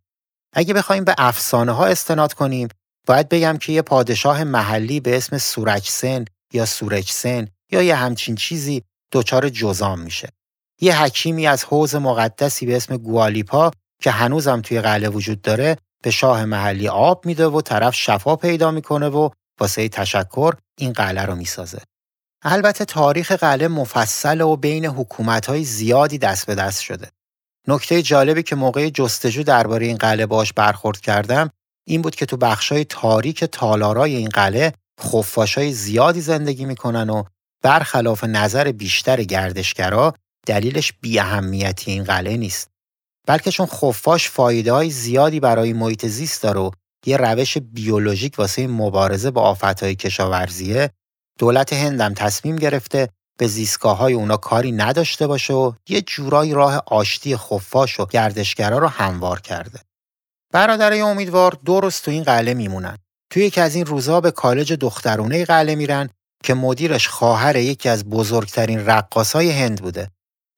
اگه 0.54 0.74
بخوایم 0.74 1.04
به 1.04 1.16
افسانه 1.18 1.72
ها 1.72 1.86
استناد 1.86 2.34
کنیم 2.34 2.68
باید 3.08 3.30
بگم 3.30 3.58
که 3.58 3.74
یه 3.74 3.82
پادشاه 3.82 4.44
محلی 4.44 5.00
به 5.00 5.18
اسم 5.18 5.38
سورچسن 5.38 6.26
یا 6.54 6.66
سورچسن 6.66 7.48
یا 7.72 7.82
یه 7.82 7.96
همچین 7.96 8.36
چیزی 8.36 8.84
دچار 9.12 9.50
جزام 9.50 10.00
میشه. 10.00 10.30
یه 10.82 11.02
حکیمی 11.02 11.48
از 11.48 11.64
حوز 11.64 11.96
مقدسی 11.96 12.66
به 12.66 12.76
اسم 12.76 12.98
گوالیپا 12.98 13.72
که 14.02 14.12
هنوزم 14.12 14.62
توی 14.62 14.82
قلعه 14.82 15.10
وجود 15.10 15.42
داره 15.42 15.78
به 16.04 16.12
شاه 16.12 16.46
محلی 16.46 16.88
آب 16.88 17.26
میده 17.26 17.48
و 17.48 17.62
طرف 17.62 17.96
شفا 17.96 18.36
پیدا 18.36 18.72
می‌کنه 18.72 19.10
و 19.10 19.30
واسه 19.60 19.90
تشکر 19.90 20.54
این 20.78 20.94
قلعه 20.94 21.26
رو 21.26 21.36
می‌سازه. 21.36 21.82
البته 22.44 22.86
تاریخ 22.86 23.32
قلعه 23.32 23.68
مفصل 23.68 24.42
و 24.42 24.56
بین 24.56 24.86
حکومت‌های 24.86 25.64
زیادی 25.64 26.18
دست 26.18 26.46
به 26.46 26.56
دست 26.56 26.82
شده. 26.82 27.12
نکته 27.68 28.02
جالبی 28.02 28.44
که 28.44 28.56
موقع 28.56 28.90
جستجو 28.90 29.44
درباره 29.44 29.86
این 29.86 29.98
قلعه 29.98 30.26
باش 30.26 30.54
برخورد 30.54 31.00
کردم 31.00 31.50
این 31.88 32.02
بود 32.02 32.16
که 32.16 32.26
تو 32.26 32.38
بخشای 32.38 32.86
تاریک 32.86 33.44
تالارای 33.44 34.16
این 34.16 34.30
قلعه 34.30 34.74
خفاشای 35.02 35.72
زیادی 35.72 36.22
زندگی 36.22 36.66
می‌کنن 36.66 37.10
و 37.10 37.24
برخلاف 37.64 38.24
نظر 38.24 38.72
بیشتر 38.72 39.24
گردشگرا 39.24 40.14
دلیلش 40.48 40.94
بی 41.02 41.20
اهمیتی 41.20 41.92
این 41.92 42.04
قلعه 42.04 42.38
نیست. 42.38 42.70
بلکه 43.28 43.52
چون 43.52 43.66
خفاش 43.66 44.30
فایده 44.30 44.74
های 44.74 44.90
زیادی 44.90 45.40
برای 45.40 45.74
محیط 45.74 46.06
زیست 46.06 46.44
داره 46.44 46.60
و 46.60 46.72
یه 47.06 47.18
روش 47.18 47.58
بیولوژیک 47.58 48.40
واسه 48.40 48.68
مبارزه 48.68 49.32
با 49.32 49.42
آفتهای 49.42 49.96
کشاورزیه 49.96 50.90
دولت 51.40 51.74
هندم 51.74 52.14
تصمیم 52.14 52.56
گرفته 52.56 53.10
به 53.38 53.48
زیستگاه 53.48 53.98
های 53.98 54.14
اونا 54.14 54.38
کاری 54.38 54.72
نداشته 54.72 55.28
باشه 55.28 55.54
و 55.54 55.72
یه 55.90 56.02
جورایی 56.02 56.54
راه 56.54 56.84
آشتی 56.88 57.38
خفاش 57.38 58.00
و 58.00 58.06
گردشگرا 58.06 58.78
رو 58.78 58.88
هموار 58.88 59.42
کرده. 59.42 59.80
برادرای 60.54 61.02
امیدوار 61.02 61.58
درست 61.66 62.06
تو 62.06 62.12
این 62.12 62.24
قلعه 62.24 62.54
میمونن. 62.54 62.98
توی 63.30 63.46
یکی 63.46 63.62
از 63.62 63.76
این 63.76 63.86
روزها 63.86 64.22
به 64.22 64.32
کالج 64.32 64.74
دخترونه 64.74 65.46
قلعه 65.46 65.76
میرن 65.76 66.10
که 66.44 66.54
مدیرش 66.54 67.08
خواهر 67.08 67.56
یکی 67.56 67.90
از 67.90 68.06
بزرگترین 68.06 68.86
رقاصای 68.86 69.52
هند 69.52 69.82
بوده. 69.82 70.10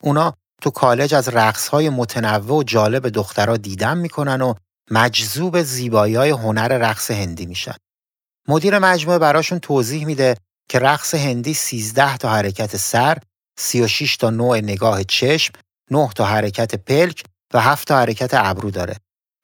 اونا 0.04 0.34
تو 0.62 0.70
کالج 0.70 1.14
از 1.14 1.30
رقصهای 1.30 1.90
متنوع 1.90 2.58
و 2.58 2.64
جالب 2.64 3.10
دخترها 3.10 3.58
دیدن 3.58 3.98
می‌کنن 3.98 4.42
و 4.42 4.54
مجذوب 4.92 5.62
زیبایی 5.62 6.16
های 6.16 6.30
هنر 6.30 6.68
رقص 6.68 7.12
هندی 7.12 7.46
میشن. 7.46 7.76
مدیر 8.48 8.80
مجموعه 8.80 9.20
براشون 9.20 9.60
توضیح 9.60 10.06
میده 10.06 10.36
که 10.70 10.80
رقص 10.80 11.16
هندی 11.16 11.54
13 11.54 12.18
تا 12.18 12.30
حرکت 12.30 12.78
سر، 12.78 13.18
36 13.60 14.18
تا 14.18 14.30
نوع 14.30 14.58
نگاه 14.58 15.04
چشم، 15.04 15.54
9 15.92 16.10
تا 16.16 16.26
حرکت 16.26 16.76
پلک 16.76 17.24
و 17.54 17.62
7 17.62 17.88
تا 17.88 17.98
حرکت 17.98 18.30
ابرو 18.34 18.72
داره. 18.72 18.96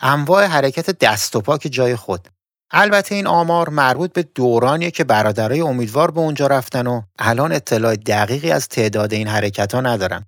انواع 0.01 0.45
حرکت 0.45 0.99
دست 0.99 1.35
و 1.35 1.41
پا 1.41 1.57
که 1.57 1.69
جای 1.69 1.95
خود. 1.95 2.27
البته 2.71 3.15
این 3.15 3.27
آمار 3.27 3.69
مربوط 3.69 4.13
به 4.13 4.23
دورانیه 4.23 4.91
که 4.91 5.03
برادرای 5.03 5.61
امیدوار 5.61 6.11
به 6.11 6.19
اونجا 6.19 6.47
رفتن 6.47 6.87
و 6.87 7.01
الان 7.19 7.51
اطلاع 7.51 7.95
دقیقی 7.95 8.51
از 8.51 8.67
تعداد 8.67 9.13
این 9.13 9.27
حرکت 9.27 9.75
ها 9.75 9.81
ندارم. 9.81 10.25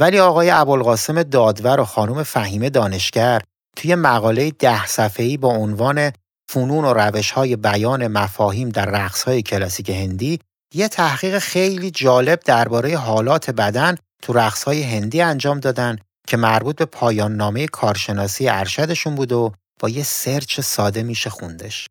ولی 0.00 0.18
آقای 0.18 0.50
ابوالقاسم 0.50 1.22
دادور 1.22 1.80
و 1.80 1.84
خانم 1.84 2.22
فهیمه 2.22 2.70
دانشگر 2.70 3.42
توی 3.76 3.94
مقاله 3.94 4.50
ده 4.50 4.86
صفحه‌ای 4.86 5.36
با 5.36 5.48
عنوان 5.48 6.12
فنون 6.52 6.84
و 6.84 6.92
روش 6.92 7.30
های 7.30 7.56
بیان 7.56 8.06
مفاهیم 8.06 8.68
در 8.68 8.86
رقص 8.86 9.22
های 9.22 9.42
کلاسیک 9.42 9.90
هندی 9.90 10.40
یه 10.74 10.88
تحقیق 10.88 11.38
خیلی 11.38 11.90
جالب 11.90 12.40
درباره 12.40 12.96
حالات 12.96 13.50
بدن 13.50 13.96
تو 14.22 14.32
رقص 14.32 14.64
های 14.64 14.82
هندی 14.82 15.20
انجام 15.20 15.60
دادن 15.60 15.98
که 16.26 16.36
مربوط 16.36 16.76
به 16.76 16.84
پایان 16.84 17.36
نامه 17.36 17.66
کارشناسی 17.66 18.48
ارشدشون 18.48 19.14
بود 19.14 19.32
و 19.32 19.52
با 19.80 19.88
یه 19.88 20.02
سرچ 20.02 20.60
ساده 20.60 21.02
میشه 21.02 21.30
خوندش. 21.30 21.88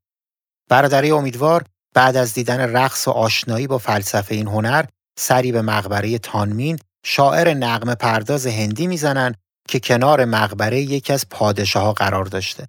برادری 0.69 1.12
امیدوار 1.12 1.63
بعد 1.95 2.17
از 2.17 2.34
دیدن 2.34 2.60
رقص 2.60 3.08
و 3.08 3.12
آشنایی 3.12 3.67
با 3.67 3.78
فلسفه 3.78 4.36
این 4.36 4.47
هنر 4.47 4.86
سری 5.19 5.52
به 5.52 5.62
مقبره 5.62 6.17
تانمین 6.17 6.80
شاعر 7.06 7.54
نقم 7.54 7.95
پرداز 7.95 8.47
هندی 8.47 8.88
می‌زنن 8.88 9.36
که 9.67 9.80
کنار 9.80 10.26
مقبره 10.26 10.82
یکی 10.82 11.13
از 11.13 11.30
پادشاه 11.30 11.84
ها 11.84 11.93
قرار 11.93 12.26
داشته. 12.26 12.67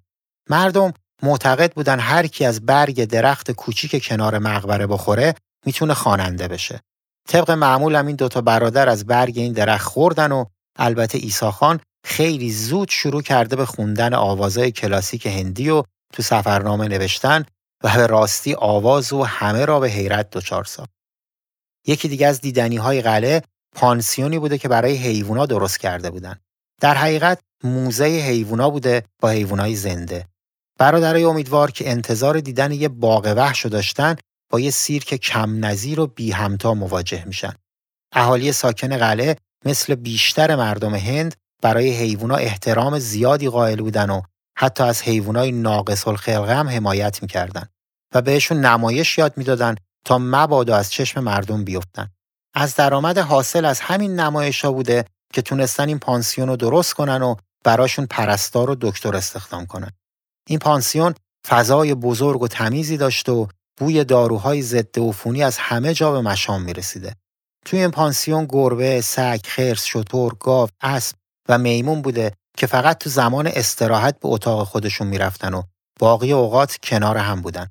مردم 0.49 0.93
معتقد 1.23 1.73
بودن 1.73 1.99
هر 1.99 2.27
کی 2.27 2.45
از 2.45 2.65
برگ 2.65 3.05
درخت 3.05 3.51
کوچیک 3.51 4.07
کنار 4.07 4.39
مقبره 4.39 4.87
بخوره 4.87 5.35
می‌تونه 5.65 5.93
خواننده 5.93 6.47
بشه. 6.47 6.81
طبق 7.27 7.51
معمول 7.51 7.95
هم 7.95 8.07
این 8.07 8.15
دوتا 8.15 8.41
برادر 8.41 8.89
از 8.89 9.05
برگ 9.05 9.37
این 9.37 9.53
درخت 9.53 9.87
خوردن 9.87 10.31
و 10.31 10.45
البته 10.79 11.17
ایسا 11.17 11.51
خان 11.51 11.79
خیلی 12.05 12.51
زود 12.51 12.89
شروع 12.89 13.21
کرده 13.21 13.55
به 13.55 13.65
خوندن 13.65 14.13
آوازهای 14.13 14.71
کلاسیک 14.71 15.25
هندی 15.25 15.69
و 15.69 15.83
تو 16.13 16.23
سفرنامه 16.23 16.87
نوشتن 16.87 17.45
و 17.83 17.95
به 17.95 18.07
راستی 18.07 18.53
آواز 18.53 19.13
و 19.13 19.23
همه 19.23 19.65
را 19.65 19.79
به 19.79 19.89
حیرت 19.89 20.29
دچار 20.29 20.63
ساخت. 20.63 20.89
یکی 21.87 22.07
دیگه 22.07 22.27
از 22.27 22.41
دیدنی 22.41 22.77
های 22.77 23.01
قلعه 23.01 23.41
پانسیونی 23.75 24.39
بوده 24.39 24.57
که 24.57 24.67
برای 24.67 24.95
حیوونا 24.95 25.45
درست 25.45 25.79
کرده 25.79 26.09
بودن. 26.09 26.39
در 26.81 26.93
حقیقت 26.93 27.39
موزه 27.63 28.05
حیوونا 28.05 28.69
بوده 28.69 29.03
با 29.21 29.29
حیوانای 29.29 29.75
زنده. 29.75 30.32
برادرای 30.79 31.23
امیدوار 31.23 31.71
که 31.71 31.91
انتظار 31.91 32.39
دیدن 32.39 32.71
یه 32.71 32.87
باغ 32.87 33.33
وحش 33.37 33.65
داشتن 33.65 34.15
با 34.49 34.59
یه 34.59 34.71
سیرک 34.71 35.15
کم 35.15 35.65
نظیر 35.65 35.99
و 35.99 36.07
بی 36.07 36.31
همتا 36.31 36.73
مواجه 36.73 37.25
میشن. 37.25 37.53
اهالی 38.11 38.51
ساکن 38.51 38.97
قلعه 38.97 39.37
مثل 39.65 39.95
بیشتر 39.95 40.55
مردم 40.55 40.95
هند 40.95 41.35
برای 41.61 41.91
حیوونا 41.91 42.35
احترام 42.35 42.99
زیادی 42.99 43.49
قائل 43.49 43.81
بودن 43.81 44.09
و 44.09 44.21
حتی 44.57 44.83
از 44.83 45.01
حیوانای 45.01 45.51
ناقص 45.51 46.07
الخلقه 46.07 46.55
هم 46.55 46.69
حمایت 46.69 47.21
می‌کردن 47.21 47.65
و 48.13 48.21
بهشون 48.21 48.59
نمایش 48.59 49.17
یاد 49.17 49.37
می‌دادن 49.37 49.75
تا 50.05 50.17
مبادا 50.17 50.75
از 50.75 50.91
چشم 50.91 51.19
مردم 51.19 51.63
بیفتن. 51.63 52.09
از 52.53 52.75
درآمد 52.75 53.17
حاصل 53.17 53.65
از 53.65 53.79
همین 53.79 54.19
نمایش 54.19 54.65
ها 54.65 54.71
بوده 54.71 55.05
که 55.33 55.41
تونستن 55.41 55.87
این 55.87 55.99
پانسیون 55.99 56.47
رو 56.47 56.55
درست 56.55 56.93
کنن 56.93 57.21
و 57.21 57.35
براشون 57.63 58.05
پرستار 58.05 58.69
و 58.69 58.75
دکتر 58.81 59.15
استخدام 59.15 59.65
کنن. 59.65 59.91
این 60.47 60.59
پانسیون 60.59 61.13
فضای 61.47 61.93
بزرگ 61.93 62.41
و 62.41 62.47
تمیزی 62.47 62.97
داشته 62.97 63.31
و 63.31 63.47
بوی 63.77 64.03
داروهای 64.03 64.61
ضد 64.61 64.99
عفونی 64.99 65.43
از 65.43 65.57
همه 65.57 65.93
جا 65.93 66.11
به 66.11 66.21
مشام 66.21 66.61
می‌رسیده. 66.61 67.15
توی 67.65 67.79
این 67.79 67.91
پانسیون 67.91 68.45
گربه، 68.49 69.01
سگ، 69.01 69.39
خرس، 69.45 69.85
شتر، 69.85 70.29
گاو، 70.39 70.69
اسب 70.81 71.15
و 71.49 71.57
میمون 71.57 72.01
بوده 72.01 72.31
که 72.57 72.67
فقط 72.67 72.97
تو 72.97 73.09
زمان 73.09 73.47
استراحت 73.47 74.19
به 74.19 74.27
اتاق 74.29 74.67
خودشون 74.67 75.07
می‌رفتن 75.07 75.53
و 75.53 75.63
باقی 75.99 76.31
اوقات 76.31 76.77
کنار 76.83 77.17
هم 77.17 77.41
بودن. 77.41 77.67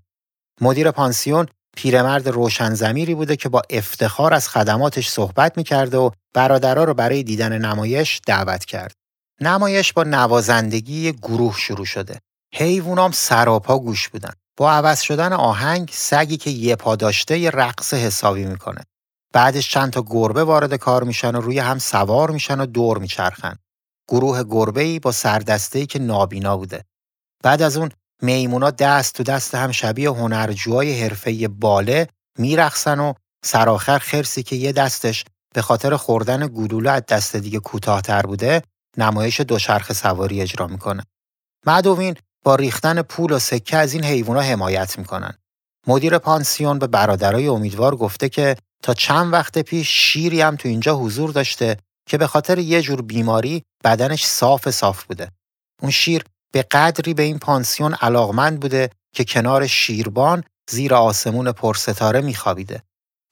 مدیر 0.61 0.91
پانسیون 0.91 1.47
پیرمرد 1.77 2.29
روشن 2.29 2.75
زمیری 2.75 3.15
بوده 3.15 3.37
که 3.37 3.49
با 3.49 3.63
افتخار 3.71 4.35
از 4.35 4.49
خدماتش 4.49 5.09
صحبت 5.09 5.57
می‌کرده 5.57 5.97
و 5.97 6.11
برادرها 6.35 6.85
رو 6.85 6.95
برای 6.95 7.23
دیدن 7.23 7.59
نمایش 7.59 8.21
دعوت 8.27 8.65
کرد. 8.65 8.93
نمایش 9.41 9.93
با 9.93 10.05
نوازندگی 10.05 11.13
گروه 11.13 11.57
شروع 11.59 11.85
شده. 11.85 12.21
حیوانام 12.55 13.11
سراپا 13.11 13.79
گوش 13.79 14.09
بودن. 14.09 14.33
با 14.57 14.73
عوض 14.73 15.01
شدن 15.01 15.33
آهنگ 15.33 15.91
سگی 15.93 16.37
که 16.37 16.51
یه 16.51 16.77
پا 16.77 16.97
داشته 16.97 17.38
یه 17.38 17.51
رقص 17.51 17.95
حسابی 17.95 18.45
می‌کنه. 18.45 18.81
بعدش 19.33 19.71
چند 19.71 19.93
تا 19.93 20.05
گربه 20.07 20.45
وارد 20.45 20.75
کار 20.75 21.05
میشن 21.05 21.35
و 21.35 21.41
روی 21.41 21.59
هم 21.59 21.79
سوار 21.79 22.31
میشن 22.31 22.61
و 22.61 22.67
دور 22.67 22.99
میچرخن. 22.99 23.57
گروه 24.09 24.45
گربه 24.45 24.83
ای 24.83 24.99
با 24.99 25.12
سردسته 25.12 25.87
که 25.87 25.99
نابینا 25.99 26.57
بوده. 26.57 26.85
بعد 27.43 27.62
از 27.62 27.77
اون 27.77 27.91
میمونا 28.23 28.71
دست 28.71 29.15
تو 29.15 29.23
دست 29.23 29.55
هم 29.55 29.73
شبیه 29.73 30.11
هنرجوهای 30.11 31.03
حرفه 31.03 31.49
باله 31.49 32.09
میرقصن 32.38 33.01
و 33.01 33.12
سراخر 33.45 33.99
خرسی 33.99 34.43
که 34.43 34.57
یه 34.57 34.73
دستش 34.73 35.25
به 35.55 35.62
خاطر 35.62 35.97
خوردن 35.97 36.47
گلوله 36.47 36.91
از 36.91 37.03
دست 37.09 37.37
دیگه 37.37 37.59
کوتاهتر 37.59 38.23
بوده 38.23 38.62
نمایش 38.99 39.41
دوچرخه 39.41 39.95
سواری 39.95 40.41
اجرا 40.41 40.67
می‌کنه. 40.67 41.03
مدوین 41.67 42.17
با 42.44 42.55
ریختن 42.55 43.02
پول 43.02 43.33
و 43.33 43.38
سکه 43.38 43.76
از 43.76 43.92
این 43.92 44.05
حیوونا 44.05 44.40
حمایت 44.40 44.98
می‌کنن. 44.98 45.35
مدیر 45.87 46.18
پانسیون 46.18 46.78
به 46.78 46.87
برادرای 46.87 47.46
امیدوار 47.46 47.96
گفته 47.96 48.28
که 48.28 48.57
تا 48.83 48.94
چند 48.94 49.33
وقت 49.33 49.59
پیش 49.59 49.88
شیری 49.88 50.40
هم 50.40 50.57
تو 50.57 50.68
اینجا 50.68 50.96
حضور 50.96 51.31
داشته 51.31 51.76
که 52.09 52.18
به 52.18 52.26
خاطر 52.26 52.59
یه 52.59 52.83
جور 52.83 53.02
بیماری 53.02 53.62
بدنش 53.85 54.24
صاف 54.26 54.70
صاف 54.70 55.05
بوده. 55.05 55.31
اون 55.83 55.90
شیر 55.90 56.24
به 56.52 56.62
قدری 56.62 57.14
به 57.14 57.22
این 57.22 57.38
پانسیون 57.38 57.94
علاقمند 57.94 58.61
بوده 58.61 58.90
که 59.14 59.24
کنار 59.24 59.66
شیربان 59.66 60.44
زیر 60.70 60.94
آسمون 60.94 61.52
پرستاره 61.52 62.20
میخوابیده. 62.20 62.83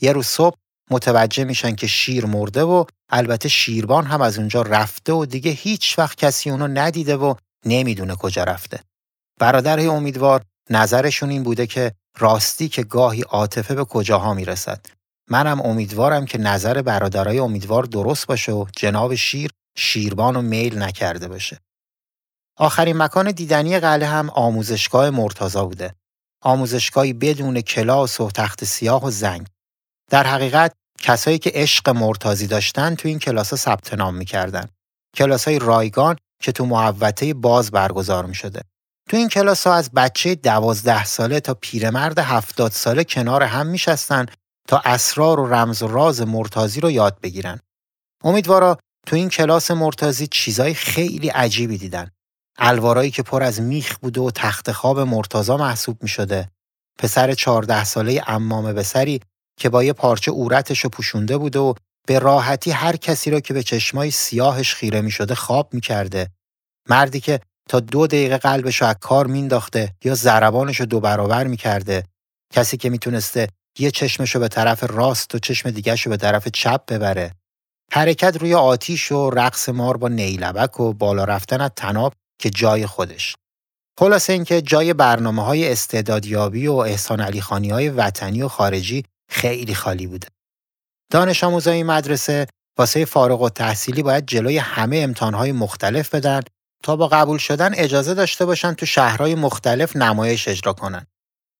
یه 0.00 0.12
روز 0.12 0.26
صبح 0.26 0.56
متوجه 0.90 1.44
میشن 1.44 1.74
که 1.74 1.86
شیر 1.86 2.26
مرده 2.26 2.62
و 2.62 2.84
البته 3.08 3.48
شیربان 3.48 4.06
هم 4.06 4.20
از 4.20 4.38
اونجا 4.38 4.62
رفته 4.62 5.12
و 5.12 5.26
دیگه 5.26 5.50
هیچ 5.50 5.98
وقت 5.98 6.18
کسی 6.18 6.50
اونو 6.50 6.68
ندیده 6.68 7.16
و 7.16 7.34
نمی‌دونه 7.66 8.16
کجا 8.16 8.44
رفته. 8.44 8.80
برادر 9.40 9.88
امیدوار 9.88 10.44
نظرشون 10.70 11.30
این 11.30 11.42
بوده 11.42 11.66
که 11.66 11.92
راستی 12.18 12.68
که 12.68 12.82
گاهی 12.82 13.22
عاطفه 13.22 13.74
به 13.74 13.84
کجاها 13.84 14.34
می‌رسد. 14.34 14.86
منم 15.30 15.60
امیدوارم 15.60 16.26
که 16.26 16.38
نظر 16.38 16.82
برادرای 16.82 17.38
امیدوار 17.38 17.84
درست 17.84 18.26
باشه 18.26 18.52
و 18.52 18.66
جناب 18.76 19.14
شیر 19.14 19.50
شیربان 19.76 20.36
و 20.36 20.42
میل 20.42 20.82
نکرده 20.82 21.28
باشه. 21.28 21.58
آخرین 22.56 22.96
مکان 22.96 23.30
دیدنی 23.30 23.78
قلعه 23.78 24.08
هم 24.08 24.30
آموزشگاه 24.30 25.10
مرتازا 25.10 25.64
بوده. 25.64 25.94
آموزشگاهی 26.42 27.12
بدون 27.12 27.60
کلاس 27.60 28.20
و 28.20 28.30
تخت 28.30 28.64
سیاه 28.64 29.04
و 29.04 29.10
زنگ. 29.10 29.46
در 30.10 30.26
حقیقت 30.26 30.74
کسایی 31.00 31.38
که 31.38 31.50
عشق 31.54 31.88
مرتازی 31.88 32.46
داشتن 32.46 32.94
تو 32.94 33.08
این 33.08 33.18
کلاس 33.18 33.54
ثبت 33.54 33.94
نام 33.94 34.14
می‌کردن. 34.14 34.68
کلاس 35.16 35.48
های 35.48 35.58
رایگان 35.58 36.16
که 36.42 36.52
تو 36.52 36.66
محوطه 36.66 37.34
باز 37.34 37.70
برگزار 37.70 38.26
می 38.26 38.34
شده. 38.34 38.69
تو 39.10 39.16
این 39.16 39.28
کلاس 39.28 39.66
ها 39.66 39.74
از 39.74 39.90
بچه 39.90 40.34
دوازده 40.34 41.04
ساله 41.04 41.40
تا 41.40 41.54
پیرمرد 41.54 42.18
هفتاد 42.18 42.72
ساله 42.72 43.04
کنار 43.04 43.42
هم 43.42 43.66
میشستن 43.66 44.26
تا 44.68 44.82
اسرار 44.84 45.40
و 45.40 45.54
رمز 45.54 45.82
و 45.82 45.88
راز 45.88 46.20
مرتازی 46.20 46.80
رو 46.80 46.90
یاد 46.90 47.20
بگیرن. 47.20 47.60
امیدوارا 48.24 48.78
تو 49.06 49.16
این 49.16 49.28
کلاس 49.28 49.70
مرتازی 49.70 50.26
چیزای 50.26 50.74
خیلی 50.74 51.28
عجیبی 51.28 51.78
دیدن. 51.78 52.10
الوارایی 52.58 53.10
که 53.10 53.22
پر 53.22 53.42
از 53.42 53.60
میخ 53.60 53.98
بوده 53.98 54.20
و 54.20 54.30
تخت 54.30 54.72
خواب 54.72 55.00
مرتازا 55.00 55.56
محسوب 55.56 56.02
می 56.02 56.08
شده. 56.08 56.50
پسر 56.98 57.34
چهارده 57.34 57.84
ساله 57.84 58.22
امامه 58.26 58.72
بسری 58.72 59.20
که 59.58 59.68
با 59.68 59.84
یه 59.84 59.92
پارچه 59.92 60.30
اورتش 60.30 60.86
پوشونده 60.86 61.38
بوده 61.38 61.58
و 61.58 61.74
به 62.06 62.18
راحتی 62.18 62.70
هر 62.70 62.96
کسی 62.96 63.30
را 63.30 63.40
که 63.40 63.54
به 63.54 63.62
چشمای 63.62 64.10
سیاهش 64.10 64.74
خیره 64.74 65.00
می 65.00 65.10
شده 65.10 65.34
خواب 65.34 65.74
می 65.74 65.80
کرده. 65.80 66.30
مردی 66.88 67.20
که 67.20 67.40
تا 67.70 67.80
دو 67.80 68.06
دقیقه 68.06 68.38
قلبش 68.38 68.82
از 68.82 68.94
کار 69.00 69.26
مینداخته 69.26 69.94
یا 70.04 70.14
ضربانش 70.14 70.80
رو 70.80 70.86
دو 70.86 71.00
برابر 71.00 71.46
می‌کرده. 71.46 72.04
کسی 72.52 72.76
که 72.76 72.90
می‌تونسته 72.90 73.48
یه 73.78 73.90
چشمش 73.90 74.34
رو 74.34 74.40
به 74.40 74.48
طرف 74.48 74.84
راست 74.84 75.34
و 75.34 75.38
چشم 75.38 75.70
دیگرش 75.70 76.06
رو 76.06 76.10
به 76.10 76.16
طرف 76.16 76.48
چپ 76.48 76.86
ببره. 76.86 77.34
حرکت 77.92 78.36
روی 78.36 78.54
آتیش 78.54 79.12
و 79.12 79.30
رقص 79.30 79.68
مار 79.68 79.96
با 79.96 80.08
نیلبک 80.08 80.80
و 80.80 80.92
بالا 80.92 81.24
رفتن 81.24 81.60
از 81.60 81.70
تناب 81.76 82.12
که 82.40 82.50
جای 82.50 82.86
خودش. 82.86 83.34
خلاصه 83.98 84.32
اینکه 84.32 84.62
جای 84.62 84.94
برنامه 84.94 85.44
های 85.44 85.72
استعدادیابی 85.72 86.66
و 86.66 86.74
احسان 86.74 87.20
علی 87.20 87.40
خانی 87.40 87.70
های 87.70 87.88
وطنی 87.88 88.42
و 88.42 88.48
خارجی 88.48 89.04
خیلی 89.28 89.74
خالی 89.74 90.06
بوده. 90.06 90.28
دانش 91.12 91.44
آموزای 91.44 91.82
مدرسه 91.82 92.46
واسه 92.78 93.04
فارغ 93.04 93.42
و 93.42 93.48
تحصیلی 93.48 94.02
باید 94.02 94.26
جلوی 94.26 94.58
همه 94.58 94.96
امتحانهای 94.96 95.52
مختلف 95.52 96.14
بدن 96.14 96.40
تا 96.82 96.96
با 96.96 97.08
قبول 97.08 97.38
شدن 97.38 97.74
اجازه 97.74 98.14
داشته 98.14 98.44
باشن 98.44 98.74
تو 98.74 98.86
شهرهای 98.86 99.34
مختلف 99.34 99.96
نمایش 99.96 100.48
اجرا 100.48 100.72
کنن. 100.72 101.06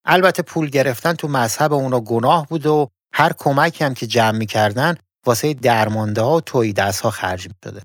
البته 0.05 0.43
پول 0.43 0.71
گرفتن 0.71 1.13
تو 1.13 1.29
مذهب 1.29 1.73
اونا 1.73 2.01
گناه 2.01 2.47
بود 2.47 2.67
و 2.67 2.89
هر 3.13 3.33
کمکی 3.33 3.85
هم 3.85 3.95
که 3.95 4.07
جمع 4.07 4.39
می‌کردن 4.39 4.97
واسه 5.27 5.55
درمانده 5.55 6.23
ها 6.23 6.37
و 6.37 6.41
توی 6.41 6.73
دست 6.73 7.01
ها 7.01 7.11
خرج 7.11 7.49
می 7.49 7.55
شده. 7.65 7.83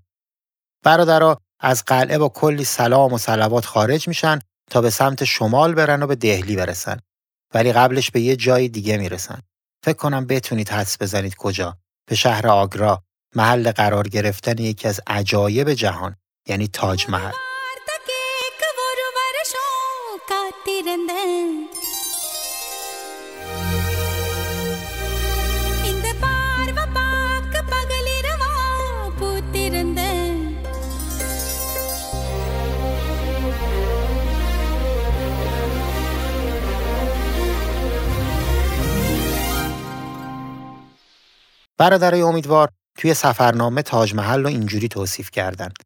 برادرها 0.84 1.38
از 1.60 1.84
قلعه 1.84 2.17
با 2.17 2.30
کلی 2.30 2.63
سلام 2.63 3.13
و 3.13 3.17
سلوات 3.17 3.65
خارج 3.65 4.08
میشن 4.08 4.39
تا 4.71 4.82
به 4.82 4.89
سمت 4.89 5.24
شمال 5.24 5.74
برن 5.74 6.04
و 6.04 6.08
به 6.08 6.15
دهلی 6.15 6.56
برسن. 6.56 7.00
ولی 7.54 7.74
قبلش 7.74 8.12
به 8.12 8.21
یه 8.21 8.36
جای 8.36 8.69
دیگه 8.69 8.98
می‌رسن. 8.98 9.39
فکر 9.84 9.98
کنم 9.98 10.26
بتونید 10.26 10.69
حدس 10.69 11.02
بزنید 11.02 11.36
کجا. 11.36 11.78
به 12.10 12.15
شهر 12.15 12.48
آگرا 12.48 13.04
محل 13.36 13.71
قرار 13.71 14.08
گرفتن 14.08 14.58
یکی 14.58 14.88
از 14.88 15.02
عجایب 15.08 15.74
جهان 15.74 16.15
یعنی 16.48 16.68
تاج 16.68 17.10
محل. 17.10 17.32
برادرای 41.78 42.22
امیدوار 42.22 42.70
توی 42.98 43.14
سفرنامه 43.14 43.82
تاج 43.82 44.16
محل 44.16 44.42
رو 44.42 44.48
اینجوری 44.48 44.88
توصیف 44.88 45.32
کردند. 45.32 45.85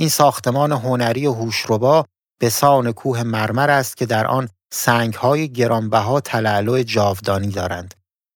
این 0.00 0.08
ساختمان 0.08 0.72
هنری 0.72 1.26
و 1.26 1.32
هوشربا 1.32 2.04
به 2.40 2.50
سان 2.50 2.92
کوه 2.92 3.22
مرمر 3.22 3.70
است 3.70 3.96
که 3.96 4.06
در 4.06 4.26
آن 4.26 4.48
سنگهای 4.72 5.52
گرانبها 5.52 6.20
تلالو 6.20 6.82
جاودانی 6.82 7.48
دارند. 7.48 7.94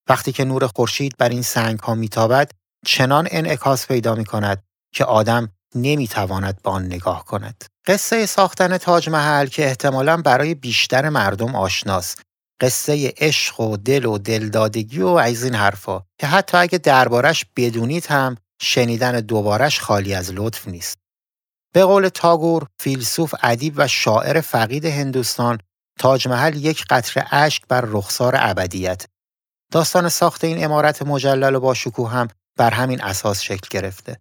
وقتی 0.08 0.32
که 0.32 0.44
نور 0.44 0.66
خورشید 0.66 1.16
بر 1.18 1.28
این 1.28 1.42
سنگها 1.42 1.94
میتابد 1.94 2.50
چنان 2.86 3.28
انعکاس 3.30 3.86
پیدا 3.86 4.14
می 4.14 4.24
کند 4.24 4.62
که 4.94 5.04
آدم 5.04 5.48
نمی‌تواند 5.74 6.62
به 6.62 6.70
آن 6.70 6.86
نگاه 6.86 7.24
کند. 7.24 7.64
قصه 7.86 8.26
ساختن 8.26 8.78
تاج 8.78 9.08
محل 9.08 9.46
که 9.46 9.66
احتمالاً 9.66 10.16
برای 10.16 10.54
بیشتر 10.54 11.08
مردم 11.08 11.56
آشناست. 11.56 12.22
قصه 12.60 13.14
عشق 13.16 13.60
و 13.60 13.76
دل 13.76 14.04
و 14.04 14.18
دلدادگی 14.18 15.00
و 15.00 15.06
از 15.06 15.44
این 15.44 15.54
حرفا 15.54 16.02
که 16.20 16.26
حتی 16.26 16.56
اگه 16.56 16.78
دربارش 16.78 17.44
بدونید 17.56 18.06
هم 18.06 18.36
شنیدن 18.60 19.20
دوبارش 19.20 19.80
خالی 19.80 20.14
از 20.14 20.32
لطف 20.32 20.68
نیست. 20.68 21.01
به 21.72 21.84
قول 21.84 22.08
تاگور، 22.08 22.66
فیلسوف 22.78 23.34
ادیب 23.42 23.74
و 23.76 23.88
شاعر 23.88 24.40
فقید 24.40 24.84
هندوستان، 24.84 25.58
تاج 25.98 26.28
محل 26.28 26.56
یک 26.56 26.84
قطره 26.90 27.34
اشک 27.34 27.62
بر 27.68 27.80
رخسار 27.80 28.34
ابدیت. 28.38 29.06
داستان 29.72 30.08
ساخت 30.08 30.44
این 30.44 30.64
امارت 30.64 31.02
مجلل 31.02 31.54
و 31.54 31.60
با 31.60 31.74
شکوه 31.74 32.10
هم 32.10 32.28
بر 32.58 32.70
همین 32.70 33.02
اساس 33.02 33.40
شکل 33.40 33.68
گرفته. 33.70 34.18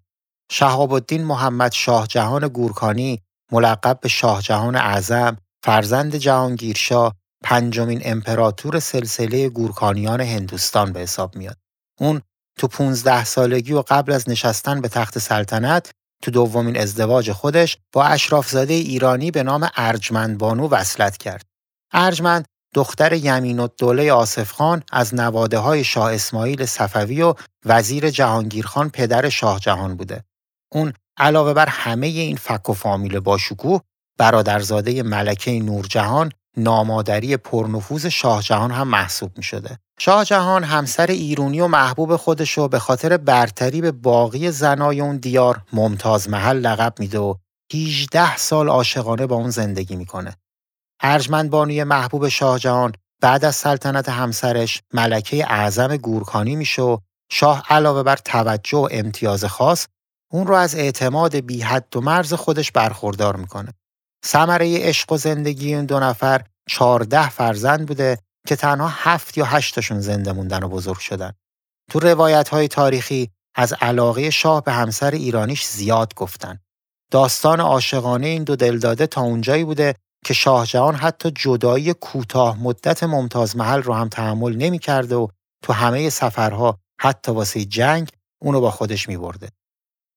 شهاب 0.51 0.93
الدین 0.93 1.23
محمد 1.23 1.71
شاه 1.71 2.07
جهان 2.07 2.47
گورکانی 2.47 3.21
ملقب 3.51 3.99
به 3.99 4.09
شاه 4.09 4.41
جهان 4.41 4.75
اعظم 4.75 5.37
فرزند 5.63 6.15
جهانگیرشاه 6.15 7.15
پنجمین 7.43 8.01
امپراتور 8.05 8.79
سلسله 8.79 9.49
گورکانیان 9.49 10.21
هندوستان 10.21 10.93
به 10.93 10.99
حساب 10.99 11.35
میاد. 11.35 11.57
اون 11.99 12.21
تو 12.57 12.67
15 12.67 13.25
سالگی 13.25 13.73
و 13.73 13.83
قبل 13.87 14.11
از 14.11 14.29
نشستن 14.29 14.81
به 14.81 14.87
تخت 14.87 15.19
سلطنت 15.19 15.91
تو 16.21 16.31
دومین 16.31 16.77
ازدواج 16.77 17.31
خودش 17.31 17.77
با 17.93 18.03
اشرافزاده 18.03 18.73
ایرانی 18.73 19.31
به 19.31 19.43
نام 19.43 19.69
ارجمند 19.75 20.37
بانو 20.37 20.67
وصلت 20.69 21.17
کرد. 21.17 21.45
ارجمند 21.93 22.45
دختر 22.73 23.13
یمین 23.13 23.59
و 23.59 23.67
دوله 23.77 24.13
آصف 24.13 24.51
خان 24.51 24.83
از 24.91 25.15
نواده 25.15 25.57
های 25.57 25.83
شاه 25.83 26.13
اسماعیل 26.13 26.65
صفوی 26.65 27.21
و 27.21 27.33
وزیر 27.65 28.09
جهانگیرخان 28.09 28.89
پدر 28.89 29.29
شاه 29.29 29.59
جهان 29.59 29.95
بوده. 29.95 30.23
اون 30.71 30.93
علاوه 31.17 31.53
بر 31.53 31.69
همه 31.69 32.07
این 32.07 32.37
فک 32.37 32.69
و 32.69 32.73
فامیل 32.73 33.19
با 33.19 33.37
شکوه 33.37 33.81
برادرزاده 34.17 35.03
ملکه 35.03 35.59
نورجهان 35.59 36.31
نامادری 36.57 37.37
پرنفوذ 37.37 38.05
شاه 38.05 38.43
جهان 38.43 38.71
هم 38.71 38.87
محسوب 38.87 39.37
می 39.37 39.43
شده. 39.43 39.79
شاه 40.03 40.25
جهان 40.25 40.63
همسر 40.63 41.07
ایرونی 41.07 41.61
و 41.61 41.67
محبوب 41.67 42.15
خودش 42.15 42.59
به 42.59 42.79
خاطر 42.79 43.17
برتری 43.17 43.81
به 43.81 43.91
باقی 43.91 44.51
زنای 44.51 45.01
اون 45.01 45.17
دیار 45.17 45.61
ممتاز 45.73 46.29
محل 46.29 46.57
لقب 46.57 46.93
میده 46.99 47.19
و 47.19 47.35
18 47.73 48.37
سال 48.37 48.69
عاشقانه 48.69 49.25
با 49.25 49.35
اون 49.35 49.49
زندگی 49.49 49.95
می‌کنه. 49.95 50.35
ارجمند 51.01 51.49
بانوی 51.49 51.83
محبوب 51.83 52.27
شاه 52.27 52.59
جهان 52.59 52.91
بعد 53.21 53.45
از 53.45 53.55
سلطنت 53.55 54.09
همسرش 54.09 54.81
ملکه 54.93 55.45
اعظم 55.51 55.97
گورکانی 55.97 56.55
میشه 56.55 56.81
و 56.81 56.97
شاه 57.31 57.63
علاوه 57.69 58.03
بر 58.03 58.15
توجه 58.15 58.77
و 58.77 58.87
امتیاز 58.91 59.45
خاص 59.45 59.87
اون 60.31 60.47
رو 60.47 60.55
از 60.55 60.75
اعتماد 60.75 61.35
بی 61.35 61.61
حد 61.61 61.97
و 61.97 62.01
مرز 62.01 62.33
خودش 62.33 62.71
برخوردار 62.71 63.35
می‌کنه. 63.35 63.73
ثمره 64.25 64.77
عشق 64.79 65.11
و 65.11 65.17
زندگی 65.17 65.75
این 65.75 65.85
دو 65.85 65.99
نفر 65.99 66.41
چهارده 66.69 67.29
فرزند 67.29 67.87
بوده 67.87 68.17
که 68.51 68.55
تنها 68.55 68.87
هفت 68.87 69.37
یا 69.37 69.45
هشتشون 69.45 69.99
زنده 69.99 70.31
موندن 70.31 70.63
و 70.63 70.69
بزرگ 70.69 70.99
شدن. 70.99 71.33
تو 71.91 71.99
روایت 71.99 72.49
های 72.49 72.67
تاریخی 72.67 73.29
از 73.55 73.73
علاقه 73.73 74.29
شاه 74.29 74.63
به 74.63 74.71
همسر 74.71 75.11
ایرانیش 75.11 75.65
زیاد 75.65 76.13
گفتن. 76.15 76.59
داستان 77.11 77.59
عاشقانه 77.59 78.27
این 78.27 78.43
دو 78.43 78.55
دلداده 78.55 79.07
تا 79.07 79.21
اونجایی 79.21 79.63
بوده 79.63 79.95
که 80.25 80.33
شاه 80.33 80.65
جهان 80.65 80.95
حتی 80.95 81.31
جدایی 81.31 81.93
کوتاه 81.93 82.63
مدت 82.63 83.03
ممتاز 83.03 83.57
محل 83.57 83.81
رو 83.81 83.93
هم 83.93 84.09
تحمل 84.09 84.55
نمی 84.55 84.79
کرده 84.79 85.15
و 85.15 85.27
تو 85.63 85.73
همه 85.73 86.09
سفرها 86.09 86.77
حتی 87.01 87.31
واسه 87.31 87.65
جنگ 87.65 88.09
اونو 88.41 88.61
با 88.61 88.71
خودش 88.71 89.09
می 89.09 89.17
برده. 89.17 89.49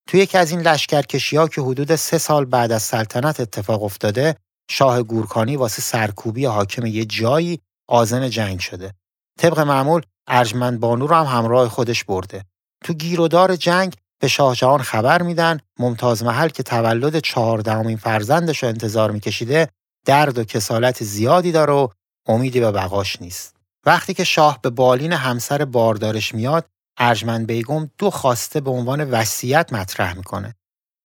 تو 0.09 0.17
یکی 0.17 0.39
از 0.39 0.51
این 0.51 0.61
لشکرکشی 0.61 1.37
ها 1.37 1.49
که 1.49 1.61
حدود 1.61 1.97
سه 1.97 2.19
سال 2.19 2.45
بعد 2.45 2.73
از 2.73 2.83
سلطنت 2.83 3.41
اتفاق 3.41 3.83
افتاده 3.83 4.37
شاه 4.71 5.03
گورکانی 5.03 5.57
واسه 5.57 5.83
سرکوبی 5.83 6.45
حاکم 6.45 6.87
یه 6.87 7.05
جایی 7.05 7.61
آزم 7.89 8.29
جنگ 8.29 8.61
شده. 8.61 8.95
طبق 9.39 9.59
معمول 9.59 10.03
ارجمند 10.27 10.81
بانو 10.81 11.07
رو 11.07 11.17
هم 11.17 11.39
همراه 11.39 11.69
خودش 11.69 12.05
برده. 12.05 12.45
تو 12.85 12.93
گیرودار 12.93 13.57
جنگ 13.57 13.97
به 14.21 14.29
شاه 14.29 14.55
جهان 14.55 14.83
خبر 14.83 15.23
میدن 15.23 15.61
ممتاز 15.79 16.25
محل 16.25 16.49
که 16.49 16.63
تولد 16.63 17.19
چهاردهمین 17.19 17.97
فرزندش 17.97 18.63
رو 18.63 18.69
انتظار 18.69 19.11
میکشیده 19.11 19.69
درد 20.07 20.39
و 20.39 20.45
کسالت 20.45 21.05
زیادی 21.05 21.53
داره 21.53 21.73
و 21.73 21.89
امیدی 22.27 22.61
به 22.61 22.73
بقاش 22.73 23.23
نیست. 23.23 23.57
وقتی 23.87 24.15
که 24.15 24.25
شاه 24.25 24.59
به 24.63 24.71
بالین 24.71 25.13
همسر 25.13 25.65
باردارش 25.65 26.35
میاد 26.35 26.69
ارجمند 26.99 27.47
بیگم 27.47 27.91
دو 27.99 28.11
خواسته 28.11 28.61
به 28.61 28.71
عنوان 28.71 29.11
وصیت 29.11 29.73
مطرح 29.73 30.17
می‌کنه. 30.17 30.55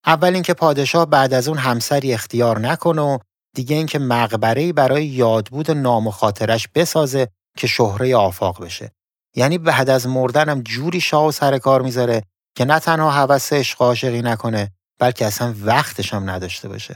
اول 0.05 0.33
اینکه 0.33 0.53
پادشاه 0.53 1.05
بعد 1.05 1.33
از 1.33 1.47
اون 1.47 1.57
همسری 1.57 2.13
اختیار 2.13 2.59
نکنه 2.59 3.01
و 3.01 3.17
دیگه 3.55 3.75
اینکه 3.75 3.99
مقبره‌ای 3.99 4.73
برای 4.73 5.05
یادبود 5.05 5.71
نام 5.71 6.07
و 6.07 6.11
خاطرش 6.11 6.67
بسازه 6.67 7.27
که 7.57 7.67
شهره 7.67 8.15
آفاق 8.15 8.63
بشه. 8.63 8.91
یعنی 9.35 9.57
بعد 9.57 9.89
از 9.89 10.07
مردنم 10.07 10.61
جوری 10.61 11.01
شاه 11.01 11.25
و 11.25 11.31
سر 11.31 11.57
کار 11.57 11.81
می‌ذاره 11.81 12.23
که 12.55 12.65
نه 12.65 12.79
تنها 12.79 13.11
هوس 13.11 13.53
عشق 13.53 13.81
عاشقی 13.81 14.21
نکنه 14.21 14.71
بلکه 14.99 15.25
اصلا 15.25 15.55
وقتش 15.61 16.13
هم 16.13 16.29
نداشته 16.29 16.67
باشه. 16.67 16.95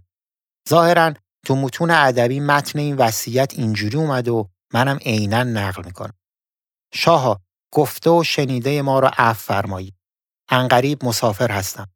ظاهرا 0.70 1.14
تو 1.46 1.56
متون 1.56 1.92
ادبی 1.92 2.40
متن 2.40 2.80
این 2.80 2.96
وصیت 2.96 3.54
اینجوری 3.56 3.98
اومده 3.98 4.32
و 4.32 4.46
منم 4.74 4.98
عینا 4.98 5.44
نقل 5.44 5.86
می‌کنم. 5.86 6.14
شاها 6.94 7.42
گفته 7.74 8.10
و 8.10 8.24
شنیده 8.24 8.82
ما 8.82 9.00
را 9.00 9.12
عفو 9.18 9.54
فرمایید. 9.54 9.96
انقریب 10.50 11.06
مسافر 11.06 11.52
هستم. 11.52 11.88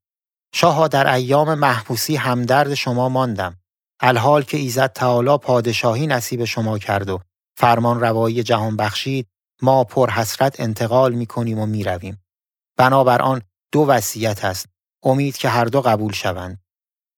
شاها 0.54 0.88
در 0.88 1.14
ایام 1.14 1.54
محبوسی 1.54 2.16
همدرد 2.16 2.74
شما 2.74 3.10
ماندم. 3.10 3.58
الحال 4.00 4.44
که 4.44 4.58
ایزد 4.58 4.94
تعالی 4.94 5.38
پادشاهی 5.38 6.08
نصیب 6.08 6.46
شما 6.46 6.78
کرد 6.78 7.10
و 7.10 7.20
فرمان 7.58 8.00
روایی 8.00 8.44
جهان 8.44 8.78
بخشید 8.78 9.28
ما 9.62 9.84
پر 9.84 10.10
حسرت 10.10 10.60
انتقال 10.60 11.14
می 11.14 11.26
کنیم 11.26 11.60
و 11.60 11.66
می 11.66 11.84
رویم. 11.84 12.24
بنابر 12.78 13.22
آن 13.22 13.42
دو 13.72 13.80
وصیت 13.80 14.46
است. 14.46 14.66
امید 15.04 15.38
که 15.38 15.50
هر 15.50 15.66
دو 15.66 15.82
قبول 15.82 16.14
شوند. 16.14 16.62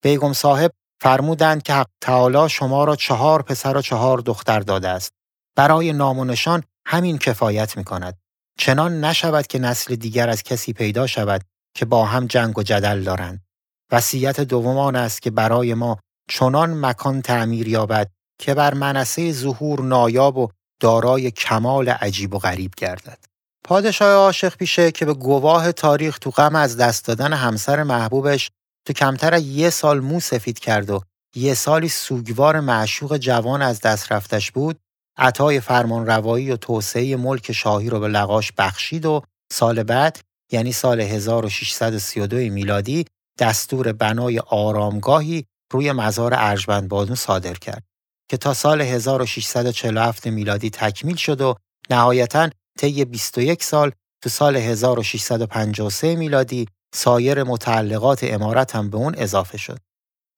بیگم 0.04 0.34
صاحب 0.34 0.72
فرمودند 1.02 1.63
که 1.63 1.74
حق 1.74 1.88
تعالی 2.02 2.50
شما 2.50 2.84
را 2.84 2.96
چهار 2.96 3.42
پسر 3.42 3.78
و 3.78 3.82
چهار 3.82 4.18
دختر 4.18 4.60
داده 4.60 4.88
است. 4.89 5.13
برای 5.56 5.94
نام 5.94 6.20
و 6.20 6.26
نشان 6.26 6.63
همین 6.86 7.18
کفایت 7.18 7.78
می 7.78 7.84
کند. 7.84 8.18
چنان 8.58 9.06
نشود 9.06 9.48
که 9.48 9.60
نسل 9.60 9.96
دیگر 9.96 10.30
از 10.30 10.44
کسی 10.44 10.74
پیدا 10.74 11.08
شود 11.08 11.42
که 11.76 11.86
با 11.86 12.06
هم 12.06 12.28
جنگ 12.28 12.58
و 12.58 12.63
جدل 12.63 13.04
دارند. 13.04 13.44
وصیت 13.92 14.39
دوم 14.39 14.78
آن 14.78 14.96
است 14.96 15.22
که 15.22 15.32
برای 15.32 15.74
ما 15.74 16.00
چنان 16.30 16.86
مکان 16.86 17.22
تعمیر 17.22 17.68
یابد 17.68 18.12
که 18.39 18.54
بر 18.54 18.74
منصه 18.74 19.32
ظهور 19.32 19.82
نایاب 19.82 20.38
و 20.38 20.48
دارای 20.80 21.32
کمال 21.32 21.89
عجیب 21.89 22.34
و 22.34 22.39
غریب 22.39 22.72
گردد. 22.78 23.18
پادشاه 23.63 24.13
عاشق 24.13 24.58
پیشه 24.58 24.92
که 24.92 25.06
به 25.06 25.13
گواه 25.13 25.72
تاریخ 25.72 26.20
تو 26.20 26.32
غم 26.32 26.56
از 26.56 26.78
دست 26.78 27.06
دادن 27.06 27.34
همسر 27.34 27.84
محبوبش 27.84 28.50
تو 28.86 28.94
کمتر 28.94 29.34
از 29.34 29.48
یه 29.48 29.70
سال 29.70 30.00
مو 30.00 30.20
سفید 30.20 30.60
کرد 30.60 30.89
و 30.89 31.02
یه 31.36 31.54
سالی 31.54 31.89
سوگوار 31.89 32.60
معشوق 32.60 33.18
جوان 33.18 33.62
از 33.62 33.82
دست 33.82 34.12
رفتش 34.12 34.52
بود 34.52 34.80
عطای 35.18 35.60
فرمان 35.60 36.06
روایی 36.06 36.52
و 36.52 36.58
توسعه 36.58 37.15
ملک 37.15 37.52
شاهی 37.52 37.89
رو 37.89 38.00
به 38.00 38.08
لقاش 38.08 38.52
بخشید 38.58 39.06
و 39.06 39.22
سال 39.52 39.84
بعد 39.84 40.20
یعنی 40.52 40.72
سال 40.72 41.02
1632 41.02 42.38
میلادی 42.38 43.06
دستور 43.39 43.94
بنای 43.94 44.39
آرامگاهی 44.39 45.46
روی 45.72 45.92
مزار 45.92 46.34
ارجبند 46.38 46.88
بادون 46.88 47.16
صادر 47.16 47.54
کرد 47.54 47.84
که 48.30 48.38
تا 48.38 48.54
سال 48.54 48.82
1647 48.82 50.28
میلادی 50.28 50.70
تکمیل 50.70 51.16
شد 51.16 51.42
و 51.42 51.56
نهایتا 51.90 52.50
طی 52.80 53.06
21 53.06 53.64
سال 53.64 53.92
تو 54.24 54.30
سال 54.30 54.58
1653 54.58 56.16
میلادی 56.16 56.68
سایر 56.94 57.44
متعلقات 57.44 58.24
امارت 58.24 58.76
هم 58.76 58.90
به 58.90 58.98
اون 58.98 59.16
اضافه 59.18 59.58
شد. 59.58 59.80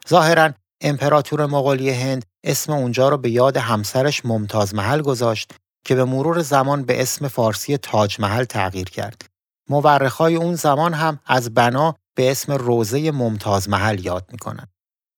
ظاهرا 0.09 0.53
امپراتور 0.81 1.45
مغولی 1.45 1.89
هند 1.89 2.25
اسم 2.43 2.73
اونجا 2.73 3.09
رو 3.09 3.17
به 3.17 3.29
یاد 3.29 3.57
همسرش 3.57 4.25
ممتاز 4.25 4.75
محل 4.75 5.01
گذاشت 5.01 5.51
که 5.85 5.95
به 5.95 6.05
مرور 6.05 6.41
زمان 6.41 6.83
به 6.83 7.01
اسم 7.01 7.27
فارسی 7.27 7.77
تاج 7.77 8.19
محل 8.19 8.43
تغییر 8.43 8.89
کرد. 8.89 9.25
مورخای 9.69 10.35
اون 10.35 10.55
زمان 10.55 10.93
هم 10.93 11.19
از 11.25 11.53
بنا 11.53 11.95
به 12.15 12.31
اسم 12.31 12.53
روزه 12.53 13.11
ممتاز 13.11 13.69
محل 13.69 14.05
یاد 14.05 14.29
می‌کنن. 14.31 14.67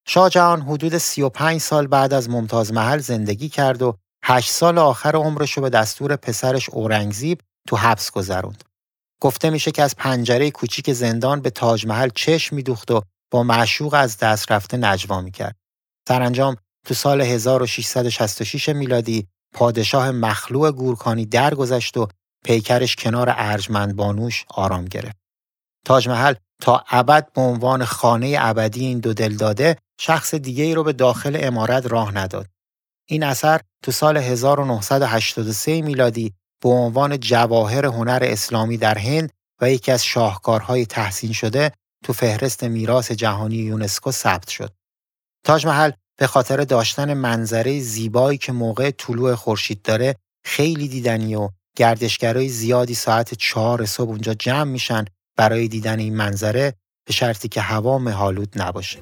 شاه 0.07 0.29
جهان 0.29 0.61
حدود 0.61 0.97
35 0.97 1.61
سال 1.61 1.87
بعد 1.87 2.13
از 2.13 2.29
ممتاز 2.29 2.73
محل 2.73 2.97
زندگی 2.97 3.49
کرد 3.49 3.81
و 3.81 3.97
8 4.23 4.51
سال 4.51 4.77
آخر 4.77 5.15
عمرش 5.15 5.51
رو 5.51 5.61
به 5.61 5.69
دستور 5.69 6.15
پسرش 6.15 6.69
اورنگزیب 6.69 7.41
تو 7.67 7.75
حبس 7.75 8.11
گذروند. 8.11 8.63
گفته 9.21 9.49
میشه 9.49 9.71
که 9.71 9.83
از 9.83 9.95
پنجره 9.95 10.51
کوچیک 10.51 10.93
زندان 10.93 11.41
به 11.41 11.49
تاج 11.49 11.87
محل 11.87 12.09
چشم 12.15 12.55
میدوخت 12.55 12.91
و 12.91 13.01
با 13.31 13.43
معشوق 13.43 13.93
از 13.93 14.17
دست 14.17 14.51
رفته 14.51 14.77
نجوا 14.77 15.21
می‌کرد. 15.21 15.55
سرانجام 16.07 16.55
تو 16.85 16.93
سال 16.93 17.21
1666 17.21 18.69
میلادی 18.69 19.27
پادشاه 19.53 20.11
مخلوع 20.11 20.71
گورکانی 20.71 21.25
درگذشت 21.25 21.97
و 21.97 22.07
پیکرش 22.45 22.95
کنار 22.95 23.33
ارجمند 23.37 23.95
بانوش 23.95 24.45
آرام 24.49 24.85
گرفت. 24.85 25.17
تاج 25.85 26.09
محل 26.09 26.33
تا 26.61 26.83
ابد 26.89 27.33
به 27.33 27.41
عنوان 27.41 27.85
خانه 27.85 28.37
ابدی 28.39 28.85
این 28.85 28.99
دو 28.99 29.13
دل 29.13 29.35
داده 29.35 29.77
شخص 30.05 30.35
دیگه 30.35 30.63
ای 30.63 30.73
رو 30.73 30.83
به 30.83 30.93
داخل 30.93 31.37
امارت 31.39 31.85
راه 31.85 32.15
نداد. 32.15 32.47
این 33.09 33.23
اثر 33.23 33.61
تو 33.83 33.91
سال 33.91 34.17
1983 34.17 35.81
میلادی 35.81 36.33
به 36.63 36.69
عنوان 36.69 37.19
جواهر 37.19 37.85
هنر 37.85 38.19
اسلامی 38.21 38.77
در 38.77 38.97
هند 38.97 39.31
و 39.61 39.71
یکی 39.71 39.91
از 39.91 40.05
شاهکارهای 40.05 40.85
تحسین 40.85 41.33
شده 41.33 41.71
تو 42.03 42.13
فهرست 42.13 42.63
میراث 42.63 43.11
جهانی 43.11 43.55
یونسکو 43.55 44.11
ثبت 44.11 44.49
شد. 44.49 44.73
تاج 45.45 45.65
محل 45.65 45.91
به 46.17 46.27
خاطر 46.27 46.57
داشتن 46.57 47.13
منظره 47.13 47.79
زیبایی 47.79 48.37
که 48.37 48.51
موقع 48.51 48.91
طلوع 48.91 49.35
خورشید 49.35 49.81
داره 49.81 50.15
خیلی 50.45 50.87
دیدنی 50.87 51.35
و 51.35 51.49
گردشگرای 51.77 52.49
زیادی 52.49 52.95
ساعت 52.95 53.33
چهار 53.33 53.85
صبح 53.85 54.09
اونجا 54.09 54.33
جمع 54.33 54.71
میشن 54.71 55.05
برای 55.37 55.67
دیدن 55.67 55.99
این 55.99 56.15
منظره 56.15 56.73
به 57.05 57.13
شرطی 57.13 57.47
که 57.47 57.61
هوا 57.61 57.97
مهالود 57.97 58.61
نباشه. 58.61 58.99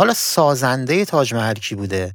حالا 0.00 0.14
سازنده 0.14 1.04
تاج 1.04 1.34
محل 1.34 1.54
کی 1.54 1.74
بوده؟ 1.74 2.14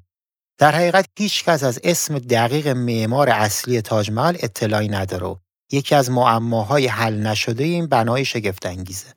در 0.59 0.75
حقیقت 0.75 1.05
هیچ 1.19 1.43
کس 1.43 1.63
از 1.63 1.79
اسم 1.83 2.19
دقیق 2.19 2.67
معمار 2.67 3.29
اصلی 3.29 3.81
تاج 3.81 4.11
محل 4.11 4.35
اطلاعی 4.39 4.87
نداره 4.87 5.35
یکی 5.71 5.95
از 5.95 6.11
معماهای 6.11 6.87
حل 6.87 7.13
نشده 7.13 7.63
این 7.63 7.87
بنای 7.87 8.25
شگفت 8.25 8.65
انگیزه. 8.65 9.07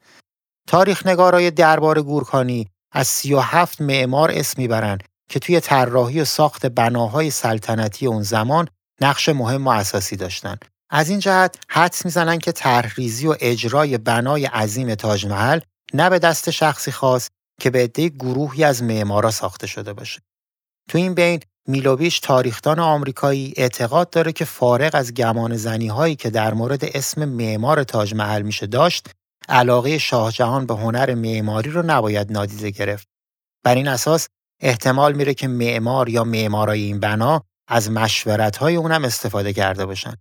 تاریخ 0.66 1.06
نگارای 1.06 1.50
دربار 1.50 2.02
گورکانی 2.02 2.68
از 2.92 3.08
37 3.08 3.80
معمار 3.80 4.30
اسم 4.30 4.62
می‌برن 4.62 4.98
که 5.30 5.38
توی 5.38 5.60
طراحی 5.60 6.20
و 6.20 6.24
ساخت 6.24 6.66
بناهای 6.66 7.30
سلطنتی 7.30 8.06
اون 8.06 8.22
زمان 8.22 8.68
نقش 9.00 9.28
مهم 9.28 9.66
و 9.66 9.70
اساسی 9.70 10.16
داشتن. 10.16 10.56
از 10.90 11.10
این 11.10 11.18
جهت 11.18 11.56
حدس 11.68 12.04
می‌زنن 12.04 12.38
که 12.38 12.52
طرحریزی 12.52 13.26
و 13.26 13.36
اجرای 13.40 13.98
بنای 13.98 14.46
عظیم 14.46 14.94
تاج 14.94 15.26
محل 15.26 15.60
نه 15.94 16.10
به 16.10 16.18
دست 16.18 16.50
شخصی 16.50 16.92
خاص 16.92 17.28
که 17.60 17.70
به 17.70 17.82
عده 17.82 18.08
گروهی 18.08 18.64
از 18.64 18.82
معمارا 18.82 19.30
ساخته 19.30 19.66
شده 19.66 19.92
باشه. 19.92 20.20
تو 20.88 20.98
این 20.98 21.14
بین 21.14 21.40
میلوویچ 21.68 22.20
تاریخدان 22.20 22.78
آمریکایی 22.78 23.54
اعتقاد 23.56 24.10
داره 24.10 24.32
که 24.32 24.44
فارغ 24.44 24.90
از 24.94 25.14
گمان 25.14 25.56
زنی 25.56 25.88
هایی 25.88 26.16
که 26.16 26.30
در 26.30 26.54
مورد 26.54 26.84
اسم 26.84 27.24
معمار 27.24 27.84
تاج 27.84 28.14
محل 28.14 28.42
میشه 28.42 28.66
داشت، 28.66 29.10
علاقه 29.48 29.98
شاه 29.98 30.32
جهان 30.32 30.66
به 30.66 30.74
هنر 30.74 31.14
معماری 31.14 31.70
رو 31.70 31.82
نباید 31.86 32.32
نادیده 32.32 32.70
گرفت. 32.70 33.08
بر 33.64 33.74
این 33.74 33.88
اساس 33.88 34.28
احتمال 34.62 35.12
میره 35.12 35.34
که 35.34 35.48
معمار 35.48 36.08
یا 36.08 36.24
معمارای 36.24 36.82
این 36.82 37.00
بنا 37.00 37.42
از 37.68 37.90
مشورت 37.90 38.56
های 38.56 38.76
اونم 38.76 39.04
استفاده 39.04 39.52
کرده 39.52 39.86
باشن. 39.86 40.14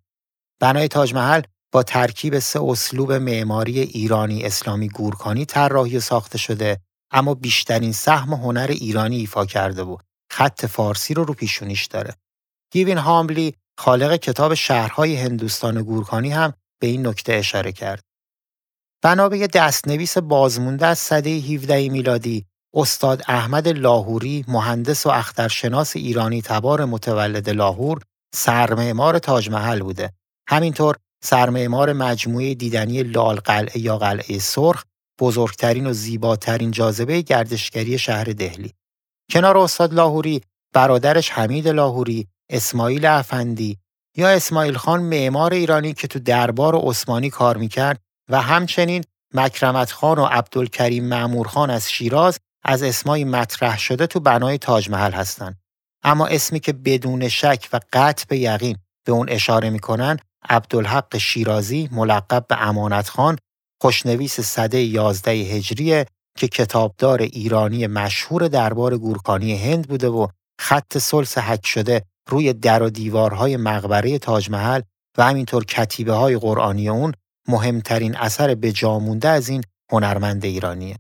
بنای 0.62 0.88
تاج 0.88 1.14
محل 1.14 1.42
با 1.72 1.84
ترکیب 1.84 2.40
سه 2.40 2.62
اسلوب 2.62 3.12
معماری 3.12 3.80
ایرانی 3.80 4.44
اسلامی 4.44 4.90
گورکانی 4.90 5.46
طراحی 5.46 6.00
ساخته 6.00 6.38
شده 6.38 6.78
اما 7.12 7.34
بیشترین 7.34 7.92
سهم 7.92 8.34
هنر 8.34 8.68
ایرانی 8.70 9.18
ایفا 9.18 9.46
کرده 9.46 9.84
بود. 9.84 10.04
خط 10.32 10.66
فارسی 10.66 11.14
رو 11.14 11.24
رو 11.24 11.34
پیشونیش 11.34 11.86
داره. 11.86 12.14
گیوین 12.72 12.98
هامبلی 12.98 13.56
خالق 13.80 14.16
کتاب 14.16 14.54
شهرهای 14.54 15.16
هندوستان 15.16 15.82
گورکانی 15.82 16.30
هم 16.30 16.54
به 16.82 16.88
این 16.88 17.08
نکته 17.08 17.34
اشاره 17.34 17.72
کرد. 17.72 18.04
بنا 19.04 19.30
به 19.30 19.48
دستنویس 19.48 20.18
بازمونده 20.18 20.86
از 20.86 21.00
سده 21.00 21.30
17 21.30 21.90
میلادی 21.90 22.46
استاد 22.74 23.24
احمد 23.28 23.68
لاهوری 23.68 24.46
مهندس 24.48 25.06
و 25.06 25.10
اخترشناس 25.10 25.96
ایرانی 25.96 26.42
تبار 26.42 26.86
متولد 26.86 27.50
لاهور 27.50 28.02
سرمعمار 28.36 29.20
تاج 29.20 29.50
محل 29.50 29.80
بوده. 29.80 30.14
همینطور 30.50 30.96
سرمعمار 31.24 31.94
مجموعه 31.94 32.54
دیدنی 32.54 33.04
لال 33.04 33.36
قلعه 33.36 33.78
یا 33.78 33.98
قلعه 33.98 34.40
سرخ 34.40 34.84
بزرگترین 35.20 35.88
و 35.88 35.94
زیباترین 35.94 36.72
جاذبه 36.72 37.22
گردشگری 37.22 37.98
شهر 37.98 38.24
دهلی. 38.24 38.74
کنار 39.32 39.58
استاد 39.58 39.94
لاهوری 39.94 40.42
برادرش 40.74 41.30
حمید 41.30 41.68
لاهوری، 41.68 42.28
اسماعیل 42.50 43.06
افندی 43.06 43.78
یا 44.18 44.30
اسماعیل 44.30 44.78
خان 44.78 45.04
معمار 45.04 45.54
ایرانی 45.54 45.94
که 45.94 46.08
تو 46.08 46.20
دربار 46.20 46.76
عثمانی 46.76 47.30
کار 47.30 47.58
می‌کرد 47.58 48.00
و 48.30 48.42
همچنین 48.42 49.04
مکرمت 49.34 49.92
خان 49.92 50.20
و 50.20 50.26
عبدالکریم 50.26 51.06
معمور 51.06 51.48
خان 51.48 51.70
از 51.70 51.92
شیراز 51.92 52.40
از 52.64 52.84
اسمایی 52.84 53.24
مطرح 53.24 53.80
شده 53.80 54.08
تو 54.08 54.20
بنای 54.20 54.58
تاج 54.58 54.90
محل 54.90 55.12
هستن. 55.12 55.56
اما 56.04 56.28
اسمی 56.28 56.60
که 56.60 56.74
بدون 56.74 57.28
شک 57.28 57.70
و 57.74 57.80
قطع 57.94 58.26
به 58.30 58.38
یقین 58.38 58.78
به 59.06 59.12
اون 59.12 59.30
اشاره 59.30 59.70
می‌کنن 59.70 60.20
عبدالحق 60.50 61.18
شیرازی 61.18 61.90
ملقب 61.92 62.46
به 62.48 62.68
امانت 62.68 63.10
خان 63.10 63.38
خوشنویس 63.82 64.40
صده 64.40 64.82
11 64.82 65.32
هجریه 65.32 66.06
که 66.38 66.48
کتابدار 66.48 67.22
ایرانی 67.22 67.88
مشهور 67.88 68.48
دربار 68.48 68.98
گورکانی 68.98 69.58
هند 69.58 69.88
بوده 69.88 70.08
و 70.08 70.28
خط 70.60 70.98
سلس 70.98 71.38
حک 71.38 71.66
شده 71.66 72.02
روی 72.30 72.54
در 72.54 72.84
و 72.84 72.90
دیوارهای 72.90 73.58
مقبره 73.58 74.20
تاج 74.20 74.50
محل 74.50 74.82
و 75.18 75.24
همینطور 75.24 75.66
کتیبه 75.66 76.14
های 76.14 76.38
قرآنی 76.38 76.90
اون 76.90 77.14
مهمترین 77.48 78.18
اثر 78.18 78.56
به 78.56 78.72
جامونده 78.72 79.30
از 79.30 79.50
این 79.50 79.64
هنرمند 79.92 80.46
ایرانیه. 80.46 80.96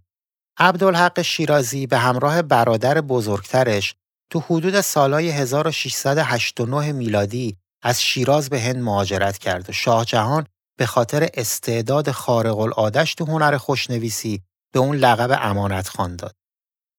عبدالحق 0.60 1.22
شیرازی 1.22 1.88
به 1.88 1.98
همراه 1.98 2.42
برادر 2.42 3.02
بزرگترش 3.02 3.96
تو 4.32 4.40
حدود 4.40 4.82
سالهای 4.82 5.30
1689 5.30 6.92
میلادی 6.92 7.58
از 7.84 8.02
شیراز 8.02 8.50
به 8.50 8.62
هند 8.62 8.78
مهاجرت 8.78 9.38
کرد 9.38 9.70
و 9.70 9.74
شاه 9.74 10.06
جهان 10.06 10.46
به 10.78 10.86
خاطر 10.86 11.30
استعداد 11.34 12.12
خارق 12.12 12.60
العادش 12.60 13.16
تو 13.16 13.26
هنر 13.26 13.58
خوشنویسی 13.58 14.42
به 14.74 14.80
اون 14.80 14.96
لقب 14.96 15.40
امانت 15.42 15.90
خان 15.90 16.16
داد. 16.16 16.36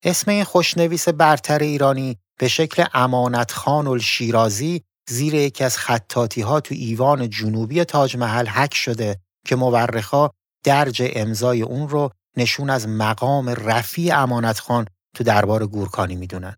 اسم 0.03 0.31
این 0.31 0.43
خوشنویس 0.43 1.09
برتر 1.09 1.59
ایرانی 1.59 2.17
به 2.39 2.47
شکل 2.47 2.85
امانت 2.93 3.51
خان 3.51 3.87
الشیرازی 3.87 4.83
زیر 5.09 5.33
یکی 5.33 5.63
از 5.63 5.77
خطاتی 5.77 6.41
ها 6.41 6.59
تو 6.59 6.75
ایوان 6.75 7.29
جنوبی 7.29 7.83
تاج 7.83 8.17
محل 8.17 8.47
حک 8.47 8.73
شده 8.73 9.19
که 9.45 9.55
مورخا 9.55 10.29
درج 10.63 11.03
امضای 11.15 11.61
اون 11.61 11.89
رو 11.89 12.11
نشون 12.37 12.69
از 12.69 12.87
مقام 12.87 13.49
رفیع 13.49 14.19
امانت 14.19 14.59
خان 14.59 14.87
تو 15.15 15.23
دربار 15.23 15.67
گورکانی 15.67 16.15
می‌دونن. 16.15 16.55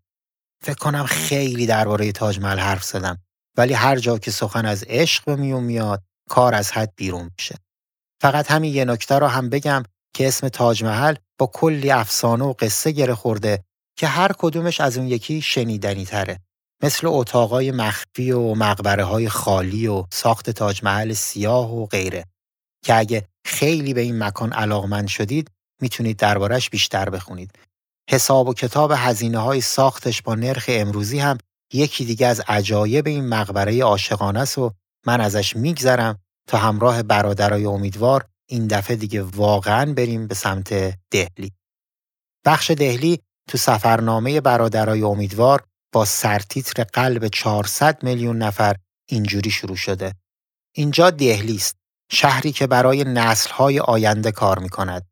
فکر 0.64 0.78
کنم 0.78 1.04
خیلی 1.04 1.66
درباره 1.66 2.12
تاج 2.12 2.38
محل 2.40 2.58
حرف 2.58 2.84
زدم 2.84 3.18
ولی 3.56 3.72
هر 3.72 3.96
جا 3.96 4.18
که 4.18 4.30
سخن 4.30 4.66
از 4.66 4.84
عشق 4.88 5.24
به 5.24 5.36
میون 5.36 5.64
میاد 5.64 6.02
کار 6.30 6.54
از 6.54 6.72
حد 6.72 6.92
بیرون 6.96 7.30
میشه. 7.38 7.54
فقط 8.20 8.50
همین 8.50 8.74
یه 8.74 8.84
نکته 8.84 9.18
رو 9.18 9.26
هم 9.26 9.48
بگم 9.48 9.82
که 10.14 10.28
اسم 10.28 10.48
تاج 10.48 10.84
محل 10.84 11.14
با 11.38 11.46
کلی 11.46 11.90
افسانه 11.90 12.44
و 12.44 12.54
قصه 12.58 12.90
گره 12.90 13.14
خورده 13.14 13.64
که 13.98 14.06
هر 14.06 14.32
کدومش 14.38 14.80
از 14.80 14.98
اون 14.98 15.08
یکی 15.08 15.40
شنیدنی 15.40 16.04
تره. 16.04 16.38
مثل 16.82 17.06
اتاقای 17.06 17.70
مخفی 17.70 18.32
و 18.32 18.54
مقبره 18.54 19.04
های 19.04 19.28
خالی 19.28 19.86
و 19.86 20.04
ساخت 20.12 20.50
تاج 20.50 20.84
محل 20.84 21.12
سیاه 21.12 21.74
و 21.74 21.86
غیره 21.86 22.24
که 22.84 22.94
اگه 22.94 23.28
خیلی 23.46 23.94
به 23.94 24.00
این 24.00 24.22
مکان 24.22 24.52
علاقمند 24.52 25.08
شدید 25.08 25.50
می‌تونید 25.80 26.16
دربارش 26.16 26.70
بیشتر 26.70 27.10
بخونید. 27.10 27.50
حساب 28.10 28.48
و 28.48 28.54
کتاب 28.54 28.92
هزینه 28.96 29.38
های 29.38 29.60
ساختش 29.60 30.22
با 30.22 30.34
نرخ 30.34 30.64
امروزی 30.68 31.18
هم 31.18 31.38
یکی 31.72 32.04
دیگه 32.04 32.26
از 32.26 32.40
عجایب 32.48 33.06
این 33.06 33.28
مقبره 33.28 33.82
عاشقانه 33.82 34.40
است 34.40 34.58
و 34.58 34.72
من 35.06 35.20
ازش 35.20 35.56
میگذرم 35.56 36.18
تا 36.48 36.58
همراه 36.58 37.02
برادرای 37.02 37.64
امیدوار 37.64 38.28
این 38.48 38.66
دفعه 38.66 38.96
دیگه 38.96 39.22
واقعا 39.22 39.92
بریم 39.92 40.26
به 40.26 40.34
سمت 40.34 40.98
دهلی. 41.10 41.52
بخش 42.44 42.70
دهلی 42.70 43.20
تو 43.48 43.58
سفرنامه 43.58 44.40
برادرای 44.40 45.02
امیدوار 45.02 45.64
با 45.92 46.04
سرتیتر 46.04 46.84
قلب 46.84 47.28
400 47.28 48.04
میلیون 48.04 48.38
نفر 48.38 48.76
اینجوری 49.08 49.50
شروع 49.50 49.76
شده. 49.76 50.14
اینجا 50.74 51.10
دهلی 51.10 51.56
است، 51.56 51.76
شهری 52.12 52.52
که 52.52 52.66
برای 52.66 53.04
نسل‌های 53.04 53.80
آینده 53.80 54.32
کار 54.32 54.58
می‌کند. 54.58 55.06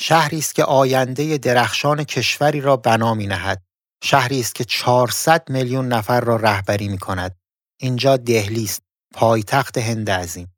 شهری 0.00 0.38
است 0.38 0.54
که 0.54 0.64
آینده 0.64 1.38
درخشان 1.38 2.04
کشوری 2.04 2.60
را 2.60 2.76
بنا 2.76 3.14
می‌نهد. 3.14 3.62
شهری 4.04 4.40
است 4.40 4.54
که 4.54 4.64
400 4.64 5.50
میلیون 5.50 5.88
نفر 5.88 6.20
را 6.20 6.36
رهبری 6.36 6.88
می‌کند. 6.88 7.36
اینجا 7.80 8.16
دهلی 8.16 8.64
است، 8.64 8.82
پایتخت 9.14 9.78
هند 9.78 10.10
عظیم. 10.10 10.54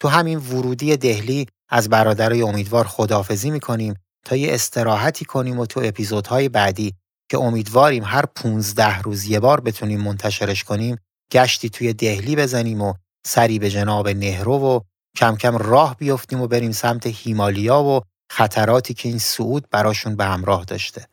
تو 0.00 0.08
همین 0.08 0.38
ورودی 0.38 0.96
دهلی 0.96 1.46
از 1.68 1.88
برادرای 1.88 2.42
امیدوار 2.42 2.86
خدافزی 2.86 3.50
می‌کنیم 3.50 3.94
تا 4.24 4.36
یه 4.36 4.54
استراحتی 4.54 5.24
کنیم 5.24 5.58
و 5.58 5.66
تو 5.66 5.80
اپیزودهای 5.84 6.48
بعدی 6.48 6.94
که 7.30 7.38
امیدواریم 7.38 8.04
هر 8.04 8.26
15 8.26 8.98
روز 8.98 9.24
یه 9.24 9.40
بار 9.40 9.60
بتونیم 9.60 10.00
منتشرش 10.00 10.64
کنیم 10.64 10.96
گشتی 11.32 11.70
توی 11.70 11.92
دهلی 11.92 12.36
بزنیم 12.36 12.82
و 12.82 12.94
سری 13.26 13.58
به 13.58 13.70
جناب 13.70 14.08
نهرو 14.08 14.58
و 14.58 14.80
کم 15.16 15.36
کم 15.36 15.56
راه 15.56 15.96
بیفتیم 15.96 16.40
و 16.40 16.46
بریم 16.46 16.72
سمت 16.72 17.06
هیمالیا 17.06 17.82
و 17.82 18.00
خطراتی 18.32 18.94
که 18.94 19.08
این 19.08 19.18
صعود 19.18 19.66
براشون 19.70 20.16
به 20.16 20.24
همراه 20.24 20.64
داشته. 20.64 21.06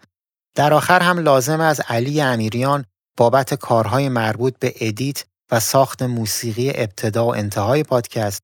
در 0.56 0.74
آخر 0.74 1.00
هم 1.00 1.20
لازم 1.20 1.62
از 1.62 1.82
علی 1.88 2.22
امیریان 2.22 2.86
بابت 3.18 3.54
کارهای 3.54 4.10
مربوط 4.10 4.60
به 4.60 4.74
ادیت 4.80 5.26
و 5.52 5.60
ساخت 5.60 6.02
موسیقی 6.02 6.70
ابتدا 6.76 7.26
و 7.26 7.36
انتهای 7.36 7.84
پادکست 7.84 8.42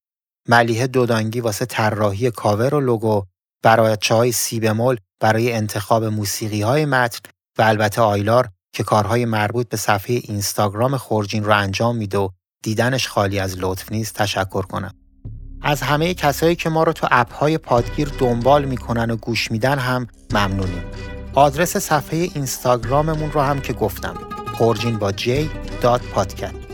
ملیه 0.50 0.88
دودانگی 0.88 1.40
واسه 1.40 1.66
طراحی 1.66 2.32
کاور 2.32 2.76
و 2.76 2.80
لوگو 2.80 3.24
برایتچه 3.64 4.16
های 4.16 4.32
سی 4.32 4.60
بمول 4.60 4.98
برای 5.20 5.54
انتخاب 5.54 6.04
موسیقی 6.04 6.62
های 6.62 6.86
متن 6.86 7.20
و 7.58 7.62
البته 7.62 8.02
آیلار 8.02 8.50
که 8.76 8.84
کارهای 8.84 9.26
مربوط 9.26 9.70
به 9.70 9.78
صفحه 9.78 10.22
اینستاگرام 10.24 10.98
خورجین 10.98 11.44
رو 11.44 11.58
انجام 11.58 11.96
میده 11.96 12.18
و 12.18 12.30
دیدنش 12.64 13.08
خالی 13.08 13.40
از 13.40 13.58
لطف 13.60 13.92
نیست 13.92 14.16
تشکر 14.16 14.62
کنم. 14.62 14.94
از 15.62 15.82
همه 15.82 16.14
کسایی 16.14 16.56
که 16.56 16.70
ما 16.70 16.84
رو 16.84 16.94
تو 16.94 17.08
اپ 17.12 17.34
های 17.34 17.58
پادگیر 17.58 18.10
دنبال 18.20 18.66
می‌کنن 18.66 19.12
و 19.12 19.16
گوش 19.16 19.52
میدن 19.52 19.80
هم 19.80 20.08
ممنونیم. 20.32 20.84
آدرس 21.34 21.78
صفحه 21.78 22.18
اینستاگراممون 22.18 23.32
رو 23.32 23.42
هم 23.42 23.62
که 23.62 23.74
گفتم 23.74 24.18
خورجین 24.54 24.98
با 24.98 25.12
جی 25.12 25.50
دات 25.82 26.02
پادکست. 26.02 26.73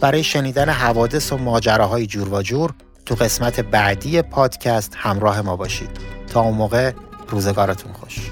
برای 0.00 0.24
شنیدن 0.24 0.68
حوادث 0.68 1.32
و 1.32 1.36
ماجراهای 1.36 2.06
جور 2.06 2.34
و 2.34 2.42
جور 2.42 2.74
تو 3.06 3.14
قسمت 3.14 3.60
بعدی 3.60 4.22
پادکست 4.22 4.92
همراه 4.96 5.40
ما 5.40 5.56
باشید. 5.56 5.90
تا 6.32 6.40
اون 6.40 6.54
موقع 6.54 6.92
روزگارتون 7.28 7.92
خوش. 7.92 8.30